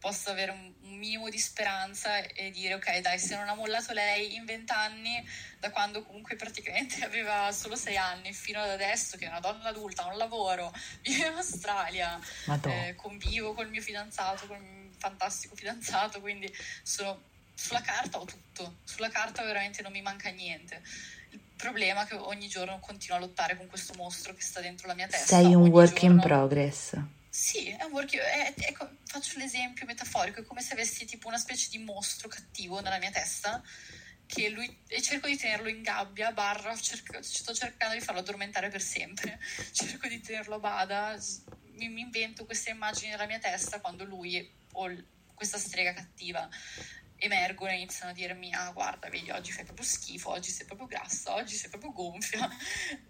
possa 0.00 0.32
avere 0.32 0.50
un, 0.50 0.72
un 0.82 0.96
minimo 0.96 1.28
di 1.28 1.38
speranza 1.38 2.16
e 2.26 2.50
dire 2.50 2.74
ok, 2.74 2.98
dai, 2.98 3.20
se 3.20 3.36
non 3.36 3.48
ha 3.48 3.54
mollato 3.54 3.92
lei 3.92 4.34
in 4.34 4.44
vent'anni, 4.44 5.24
da 5.60 5.70
quando 5.70 6.02
comunque 6.02 6.34
praticamente 6.34 7.02
aveva 7.06 7.52
solo 7.52 7.76
sei 7.76 7.96
anni, 7.96 8.32
fino 8.32 8.60
ad 8.60 8.70
adesso 8.70 9.16
che 9.16 9.26
è 9.26 9.28
una 9.28 9.38
donna 9.38 9.68
adulta, 9.68 10.02
ha 10.02 10.08
un 10.08 10.16
lavoro, 10.16 10.74
vive 11.02 11.28
in 11.28 11.34
Australia, 11.34 12.20
eh, 12.64 12.96
convivo 12.96 13.54
col 13.54 13.70
mio 13.70 13.80
fidanzato, 13.80 14.48
con 14.48 14.56
il 14.56 14.62
mio 14.62 14.90
fantastico 14.98 15.54
fidanzato, 15.54 16.20
quindi 16.20 16.52
sono 16.82 17.30
sulla 17.54 17.80
carta 17.80 18.18
ho 18.18 18.24
tutto, 18.24 18.78
sulla 18.82 19.08
carta 19.08 19.44
veramente 19.44 19.82
non 19.82 19.92
mi 19.92 20.02
manca 20.02 20.30
niente 20.30 20.82
problema 21.56 22.04
è 22.04 22.06
che 22.06 22.14
ogni 22.14 22.48
giorno 22.48 22.78
continuo 22.80 23.16
a 23.16 23.20
lottare 23.20 23.56
con 23.56 23.66
questo 23.66 23.94
mostro 23.94 24.34
che 24.34 24.42
sta 24.42 24.60
dentro 24.60 24.86
la 24.86 24.94
mia 24.94 25.06
testa. 25.06 25.36
Sei 25.36 25.54
un 25.54 25.68
work 25.68 26.00
giorno... 26.00 26.14
in 26.14 26.20
progress. 26.20 26.96
Sì, 27.28 27.68
è 27.68 27.82
un 27.82 27.92
work 27.92 28.14
è, 28.16 28.54
è, 28.54 28.74
faccio 29.04 29.38
l'esempio 29.38 29.86
metaforico, 29.86 30.40
è 30.40 30.44
come 30.44 30.62
se 30.62 30.72
avessi 30.72 31.04
tipo 31.04 31.26
una 31.28 31.38
specie 31.38 31.68
di 31.70 31.78
mostro 31.78 32.28
cattivo 32.28 32.80
nella 32.80 32.98
mia 32.98 33.10
testa 33.10 33.62
che 34.26 34.48
lui, 34.48 34.82
e 34.86 35.02
cerco 35.02 35.26
di 35.26 35.36
tenerlo 35.36 35.68
in 35.68 35.82
gabbia, 35.82 36.32
barra, 36.32 36.76
cerco, 36.76 37.20
sto 37.22 37.52
cercando 37.52 37.94
di 37.94 38.00
farlo 38.00 38.20
addormentare 38.20 38.68
per 38.68 38.80
sempre, 38.80 39.38
cerco 39.72 40.08
di 40.08 40.20
tenerlo 40.20 40.56
a 40.56 40.58
bada, 40.60 41.18
mi, 41.72 41.88
mi 41.88 42.00
invento 42.02 42.44
queste 42.44 42.70
immagini 42.70 43.10
nella 43.10 43.26
mia 43.26 43.38
testa 43.38 43.80
quando 43.80 44.04
lui 44.04 44.50
o 44.72 44.90
questa 45.34 45.58
strega 45.58 45.92
cattiva 45.92 46.48
emergono 47.24 47.70
e 47.70 47.76
iniziano 47.76 48.10
a 48.12 48.14
dirmi 48.14 48.52
ah 48.54 48.70
guarda 48.72 49.08
vedi 49.08 49.30
oggi 49.30 49.52
fai 49.52 49.64
proprio 49.64 49.86
schifo, 49.86 50.30
oggi 50.30 50.50
sei 50.50 50.66
proprio 50.66 50.86
grassa, 50.86 51.34
oggi 51.34 51.54
sei 51.54 51.70
proprio 51.70 51.92
gonfia. 51.92 52.48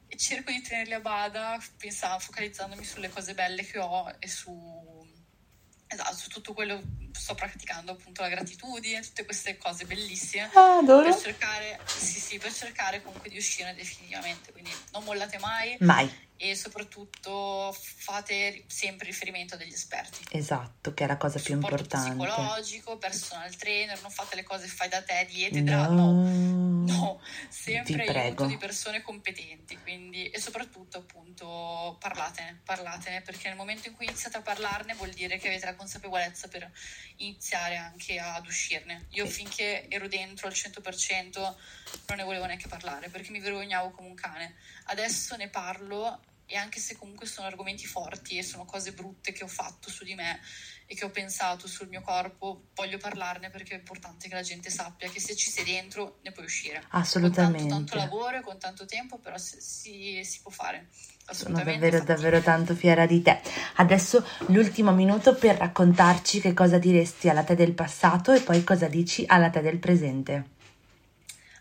E 0.07 0.17
cerco 0.17 0.53
di 0.53 0.61
tenerli 0.61 0.95
a 0.95 1.01
bada 1.01 1.59
pensando, 1.77 2.21
focalizzandomi 2.21 2.85
sulle 2.85 3.09
cose 3.09 3.35
belle 3.35 3.65
che 3.65 3.79
ho 3.79 4.15
e 4.19 4.29
su, 4.29 5.05
esatto, 5.89 6.15
su 6.15 6.29
tutto 6.29 6.53
quello 6.55 6.81
sto 7.15 7.35
praticando 7.35 7.93
appunto 7.93 8.23
la 8.23 8.29
gratitudine, 8.29 9.01
tutte 9.01 9.25
queste 9.25 9.57
cose 9.57 9.85
bellissime 9.85 10.51
ah, 10.53 10.81
per 10.85 11.17
cercare, 11.17 11.81
sì, 11.87 12.21
sì, 12.21 12.39
per 12.39 12.53
cercare 12.53 13.03
comunque 13.03 13.31
di 13.31 13.37
uscire 13.37 13.75
definitivamente 13.75 14.53
quindi 14.53 14.71
non 14.93 15.05
mollate 15.05 15.39
mai 15.39 15.77
mai. 15.81 16.11
e 16.37 16.55
soprattutto 16.55 17.75
fate 17.79 18.65
sempre 18.67 19.07
riferimento 19.07 19.55
a 19.55 19.57
degli 19.57 19.73
esperti. 19.73 20.25
Esatto, 20.31 20.93
che 20.93 21.05
è 21.05 21.07
la 21.07 21.17
cosa 21.17 21.39
più 21.39 21.55
importante. 21.55 22.11
psicologico, 22.11 22.99
personal 22.99 23.55
trainer, 23.57 24.01
non 24.03 24.11
fate 24.11 24.37
le 24.37 24.43
cose 24.43 24.67
fai 24.67 24.89
da 24.89 25.03
te, 25.03 25.27
diete, 25.31 25.61
no, 25.61 25.89
no, 25.89 26.29
no 26.87 27.21
sempre 27.49 28.05
aiuto 28.05 28.47
di 28.47 28.57
persone 28.57 29.03
competenti, 29.03 29.79
quindi 29.79 30.29
e 30.29 30.41
soprattutto 30.41 30.99
appunto 30.99 31.97
parlatene, 31.99 32.61
parlatene, 32.65 33.23
perché 33.23 33.49
nel 33.49 33.57
momento 33.57 33.89
in 33.89 33.95
cui 33.95 34.07
iniziate 34.07 34.39
a 34.39 34.43
parlarne 34.43 34.95
vuol 34.95 35.11
dire 35.11 35.39
che 35.39 35.49
avete 35.49 35.67
la 35.67 35.75
consapevolezza 35.75 36.49
per 36.49 36.71
iniziare 37.17 37.77
anche 37.77 38.19
ad 38.19 38.47
uscirne. 38.47 39.07
Io 39.11 39.27
finché 39.27 39.89
ero 39.89 40.09
dentro 40.09 40.47
al 40.47 40.53
100% 40.53 41.41
non 42.07 42.17
ne 42.17 42.23
volevo 42.23 42.47
neanche 42.47 42.69
parlare, 42.69 43.09
perché 43.09 43.31
mi 43.31 43.41
vergognavo 43.41 43.91
come 43.91 44.09
un 44.09 44.15
cane. 44.15 44.57
Adesso 44.85 45.37
ne 45.37 45.49
parlo 45.49 46.21
e 46.47 46.57
anche 46.57 46.79
se 46.79 46.97
comunque 46.97 47.27
sono 47.27 47.47
argomenti 47.47 47.87
forti 47.87 48.37
e 48.37 48.43
sono 48.43 48.65
cose 48.65 48.93
brutte 48.93 49.33
che 49.33 49.45
ho 49.45 49.49
fatto 49.49 49.89
su 49.91 50.05
di 50.05 50.15
me 50.15 50.41
e 50.87 50.95
che 50.95 51.05
ho 51.05 51.11
pensato 51.11 51.67
sul 51.67 51.89
mio 51.89 52.03
corpo, 52.03 52.67
voglio 52.75 52.99
parlarne 52.99 53.49
perché 53.49 53.75
è 53.75 53.79
importante 53.79 54.29
che 54.29 54.35
la 54.35 54.43
gente 54.43 54.69
sappia 54.69 55.09
che 55.09 55.19
se 55.19 55.35
ci 55.35 55.51
sei 55.51 55.65
dentro 55.65 56.19
ne 56.23 56.33
puoi 56.33 56.45
uscire. 56.45 56.85
Assolutamente. 56.91 57.61
Con 57.61 57.69
tanto, 57.69 57.95
tanto 57.95 57.97
lavoro 57.97 58.37
e 58.37 58.41
con 58.43 58.59
tanto 58.59 58.85
tempo, 58.85 59.19
però 59.19 59.39
si, 59.39 60.23
si, 60.23 60.41
può 60.43 60.51
fare. 60.51 60.89
Sono 61.31 61.63
davvero, 61.63 62.03
davvero 62.03 62.43
tanto 62.43 62.75
fiera 62.75 63.07
di 63.07 63.23
te. 63.23 63.41
Adesso 63.77 64.27
l'ultimo 64.49 64.93
minuto 64.93 65.35
per 65.35 65.57
raccontarci 65.57 66.41
che 66.41 66.53
cosa 66.53 66.77
diresti 66.77 67.31
alla 67.31 67.45
te 67.45 67.55
del 67.55 67.73
passato 67.73 68.33
e 68.33 68.43
poi 68.43 68.63
cosa 68.63 68.87
dici 68.87 69.25
alla 69.27 69.49
te 69.49 69.63
del 69.63 69.79
presente. 69.79 70.53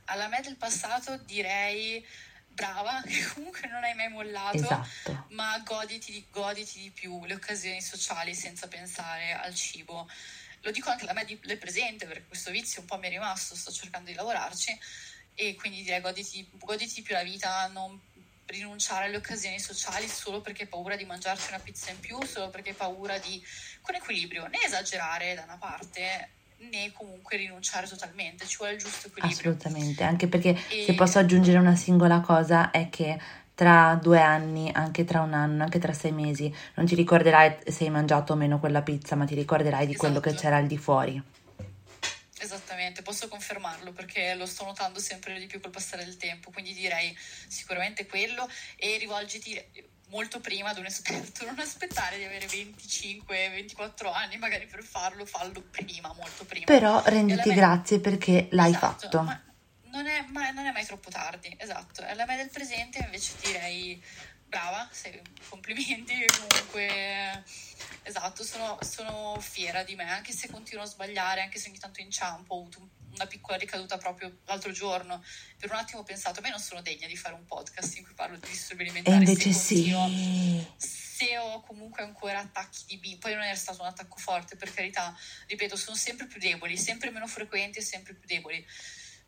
Alla 0.05 0.27
me 0.27 0.41
del 0.41 0.57
passato 0.57 1.17
direi 1.25 2.05
brava, 2.53 3.01
che 3.05 3.25
comunque 3.33 3.67
non 3.67 3.83
hai 3.83 3.93
mai 3.93 4.09
mollato, 4.09 4.57
esatto. 4.57 5.25
ma 5.29 5.57
goditi, 5.59 6.25
goditi 6.31 6.79
di 6.79 6.91
più 6.91 7.25
le 7.25 7.35
occasioni 7.35 7.81
sociali 7.81 8.33
senza 8.33 8.67
pensare 8.67 9.33
al 9.33 9.53
cibo. 9.53 10.09
Lo 10.61 10.71
dico 10.71 10.89
anche 10.89 11.03
alla 11.03 11.13
me 11.13 11.25
del 11.25 11.57
presente 11.57 12.05
perché 12.05 12.25
questo 12.25 12.51
vizio 12.51 12.81
un 12.81 12.87
po' 12.87 12.97
mi 12.97 13.07
è 13.07 13.09
rimasto, 13.09 13.55
sto 13.55 13.71
cercando 13.71 14.09
di 14.09 14.15
lavorarci 14.15 14.77
e 15.35 15.55
quindi 15.55 15.83
direi 15.83 15.99
goditi, 15.99 16.47
goditi 16.53 17.01
più 17.01 17.13
la 17.13 17.23
vita, 17.23 17.67
non 17.67 17.99
rinunciare 18.45 19.05
alle 19.05 19.17
occasioni 19.17 19.59
sociali 19.59 20.07
solo 20.07 20.41
perché 20.41 20.63
hai 20.63 20.67
paura 20.69 20.95
di 20.95 21.05
mangiarti 21.05 21.49
una 21.49 21.59
pizza 21.59 21.89
in 21.91 21.99
più, 21.99 22.21
solo 22.23 22.49
perché 22.49 22.69
hai 22.69 22.75
paura 22.75 23.17
di... 23.17 23.43
con 23.81 23.95
equilibrio, 23.95 24.47
né 24.47 24.63
esagerare 24.63 25.35
da 25.35 25.43
una 25.43 25.57
parte 25.57 26.29
né 26.69 26.91
comunque 26.91 27.37
rinunciare 27.37 27.87
totalmente, 27.87 28.45
ci 28.45 28.57
vuole 28.57 28.73
il 28.73 28.79
giusto 28.79 29.07
equilibrio. 29.07 29.51
Assolutamente, 29.51 30.03
anche 30.03 30.27
perché 30.27 30.57
e... 30.69 30.83
se 30.85 30.93
posso 30.93 31.19
aggiungere 31.19 31.57
una 31.57 31.75
singola 31.75 32.21
cosa 32.21 32.71
è 32.71 32.89
che 32.89 33.19
tra 33.55 33.99
due 34.01 34.19
anni, 34.19 34.71
anche 34.73 35.03
tra 35.03 35.21
un 35.21 35.33
anno, 35.33 35.63
anche 35.63 35.79
tra 35.79 35.93
sei 35.93 36.11
mesi, 36.11 36.53
non 36.75 36.85
ti 36.85 36.95
ricorderai 36.95 37.57
se 37.67 37.83
hai 37.83 37.89
mangiato 37.89 38.33
o 38.33 38.35
meno 38.35 38.59
quella 38.59 38.81
pizza, 38.81 39.15
ma 39.15 39.25
ti 39.25 39.35
ricorderai 39.35 39.85
di 39.85 39.91
esatto. 39.91 40.07
quello 40.07 40.19
che 40.19 40.29
esatto. 40.29 40.43
c'era 40.43 40.57
al 40.57 40.67
di 40.67 40.77
fuori. 40.77 41.23
Esattamente, 42.39 43.03
posso 43.03 43.27
confermarlo 43.29 43.93
perché 43.93 44.35
lo 44.35 44.45
sto 44.45 44.65
notando 44.65 44.99
sempre 44.99 45.39
di 45.39 45.45
più 45.45 45.61
col 45.61 45.71
passare 45.71 46.03
del 46.03 46.17
tempo, 46.17 46.51
quindi 46.51 46.73
direi 46.73 47.15
sicuramente 47.47 48.05
quello 48.05 48.49
e 48.75 48.97
rivolgiti 48.97 49.91
molto 50.13 50.39
prima 50.39 50.69
ad 50.69 50.77
un 50.77 50.85
esperto, 50.85 51.43
non 51.43 51.59
aspettare 51.59 52.17
di 52.17 52.23
avere 52.23 52.45
25-24 52.45 54.13
anni 54.13 54.37
magari 54.37 54.67
per 54.67 54.83
farlo, 54.83 55.25
fallo 55.25 55.61
prima, 55.61 56.13
molto 56.13 56.45
prima. 56.45 56.65
Però 56.65 57.01
renditi 57.05 57.49
me... 57.49 57.55
grazie 57.55 57.99
perché 57.99 58.47
l'hai 58.51 58.69
esatto, 58.69 59.09
fatto. 59.09 59.21
Ma 59.23 59.41
non 59.85 60.05
è, 60.05 60.23
ma 60.29 60.51
non 60.51 60.67
è 60.67 60.71
mai 60.71 60.85
troppo 60.85 61.09
tardi, 61.09 61.53
esatto. 61.57 62.03
Alla 62.05 62.25
me 62.25 62.37
del 62.37 62.49
presente 62.49 62.99
invece 62.99 63.33
direi 63.41 64.01
brava, 64.45 64.87
sei, 64.91 65.19
complimenti, 65.49 66.13
comunque 66.47 67.43
esatto, 68.03 68.43
sono, 68.43 68.77
sono, 68.81 69.35
fiera 69.39 69.83
di 69.83 69.95
me, 69.95 70.11
anche 70.11 70.31
se 70.31 70.47
continuo 70.47 70.83
a 70.83 70.87
sbagliare, 70.87 71.41
anche 71.41 71.57
se 71.57 71.69
ogni 71.69 71.79
tanto 71.79 72.01
inciampo, 72.01 72.53
ho 72.53 72.59
avuto 72.59 72.79
un 72.79 72.87
una 73.13 73.27
piccola 73.27 73.57
ricaduta 73.57 73.97
proprio 73.97 74.39
l'altro 74.45 74.71
giorno. 74.71 75.23
Per 75.57 75.69
un 75.71 75.77
attimo 75.77 76.01
ho 76.01 76.03
pensato, 76.03 76.39
a 76.39 76.41
me 76.41 76.49
non 76.49 76.59
sono 76.59 76.81
degna 76.81 77.07
di 77.07 77.15
fare 77.15 77.35
un 77.35 77.45
podcast 77.45 77.97
in 77.97 78.03
cui 78.03 78.13
parlo 78.13 78.37
di 78.37 78.47
disturbi 78.47 78.83
alimentari. 78.83 79.25
E 79.25 79.29
invece 79.29 79.51
sì. 79.51 79.95
Se 80.77 81.37
ho 81.37 81.61
comunque 81.61 82.03
ancora 82.03 82.39
attacchi 82.39 82.83
di 82.87 82.97
B, 82.97 83.17
poi 83.17 83.33
non 83.33 83.43
era 83.43 83.55
stato 83.55 83.81
un 83.81 83.87
attacco 83.87 84.17
forte, 84.17 84.55
per 84.55 84.73
carità, 84.73 85.15
ripeto, 85.47 85.75
sono 85.75 85.95
sempre 85.95 86.25
più 86.27 86.39
deboli, 86.39 86.77
sempre 86.77 87.11
meno 87.11 87.27
frequenti 87.27 87.79
e 87.79 87.81
sempre 87.81 88.13
più 88.13 88.27
deboli 88.27 88.65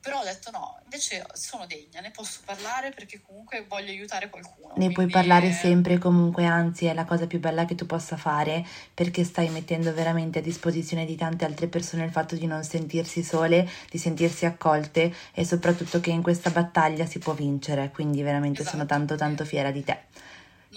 però 0.06 0.20
ho 0.20 0.24
detto 0.24 0.52
no, 0.52 0.78
invece 0.84 1.26
sono 1.34 1.66
degna, 1.66 2.00
ne 2.00 2.12
posso 2.12 2.42
parlare 2.46 2.92
perché 2.92 3.22
comunque 3.26 3.66
voglio 3.68 3.90
aiutare 3.90 4.30
qualcuno. 4.30 4.68
Ne 4.68 4.74
quindi... 4.74 4.94
puoi 4.94 5.10
parlare 5.10 5.52
sempre 5.52 5.98
comunque, 5.98 6.46
anzi 6.46 6.86
è 6.86 6.94
la 6.94 7.06
cosa 7.06 7.26
più 7.26 7.40
bella 7.40 7.66
che 7.66 7.74
tu 7.74 7.88
possa 7.88 8.16
fare 8.16 8.64
perché 8.94 9.24
stai 9.24 9.50
mettendo 9.50 9.92
veramente 9.96 10.38
a 10.38 10.42
disposizione 10.44 11.06
di 11.06 11.16
tante 11.16 11.44
altre 11.44 11.66
persone 11.66 12.06
il 12.06 12.12
fatto 12.12 12.36
di 12.36 12.46
non 12.46 12.64
sentirsi 12.64 13.24
sole, 13.24 13.68
di 13.90 13.98
sentirsi 13.98 14.46
accolte 14.46 15.12
e 15.34 15.44
soprattutto 15.44 16.00
che 16.00 16.12
in 16.12 16.22
questa 16.22 16.52
battaglia 16.52 17.08
si 17.08 17.18
può 17.18 17.34
vincere, 17.34 17.90
quindi 17.92 18.22
veramente 18.22 18.62
esatto, 18.62 18.76
sono 18.76 18.88
tanto 18.88 19.16
tanto 19.16 19.44
fiera 19.44 19.72
di 19.72 19.84
te. 19.84 20.04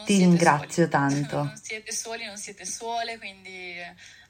Ti 0.04 0.18
ringrazio 0.18 0.88
soli. 0.88 0.88
tanto. 0.88 1.36
non 1.44 1.60
siete 1.62 1.92
soli, 1.92 2.24
non 2.24 2.36
siete 2.36 2.64
sole, 2.64 3.18
quindi 3.18 3.74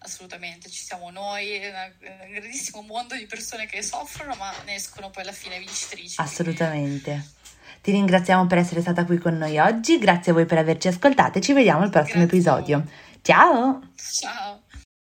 assolutamente 0.01 0.69
ci 0.69 0.85
siamo 0.85 1.11
noi, 1.11 1.61
un 1.65 2.33
grandissimo 2.33 2.83
mondo 2.83 3.15
di 3.15 3.27
persone 3.27 3.67
che 3.67 3.83
soffrono, 3.83 4.35
ma 4.37 4.53
ne 4.65 4.75
escono 4.75 5.11
poi 5.11 5.23
alla 5.23 5.33
fine 5.33 5.59
vincitrici. 5.59 6.21
Assolutamente. 6.21 7.33
Ti 7.81 7.91
ringraziamo 7.91 8.47
per 8.47 8.59
essere 8.59 8.81
stata 8.81 9.05
qui 9.05 9.19
con 9.19 9.37
noi 9.37 9.59
oggi, 9.59 9.99
grazie 9.99 10.33
a 10.33 10.35
voi 10.35 10.47
per 10.47 10.59
averci 10.59 10.89
ascoltato 10.89 11.39
e 11.39 11.41
ci 11.41 11.53
vediamo 11.53 11.83
al 11.83 11.91
prossimo 11.91 12.23
grazie 12.23 12.39
episodio. 12.39 12.85
Ciao! 13.23 13.81
Ciao! 13.97 14.63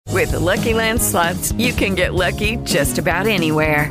With 0.08 0.30
the 0.30 0.38
Lucky 0.38 0.72
Land 0.72 1.00
slots, 1.00 1.52
you 1.56 1.72
can 1.72 1.94
get 1.94 2.14
lucky 2.14 2.56
just 2.62 2.98
about 2.98 3.26
anywhere. 3.26 3.90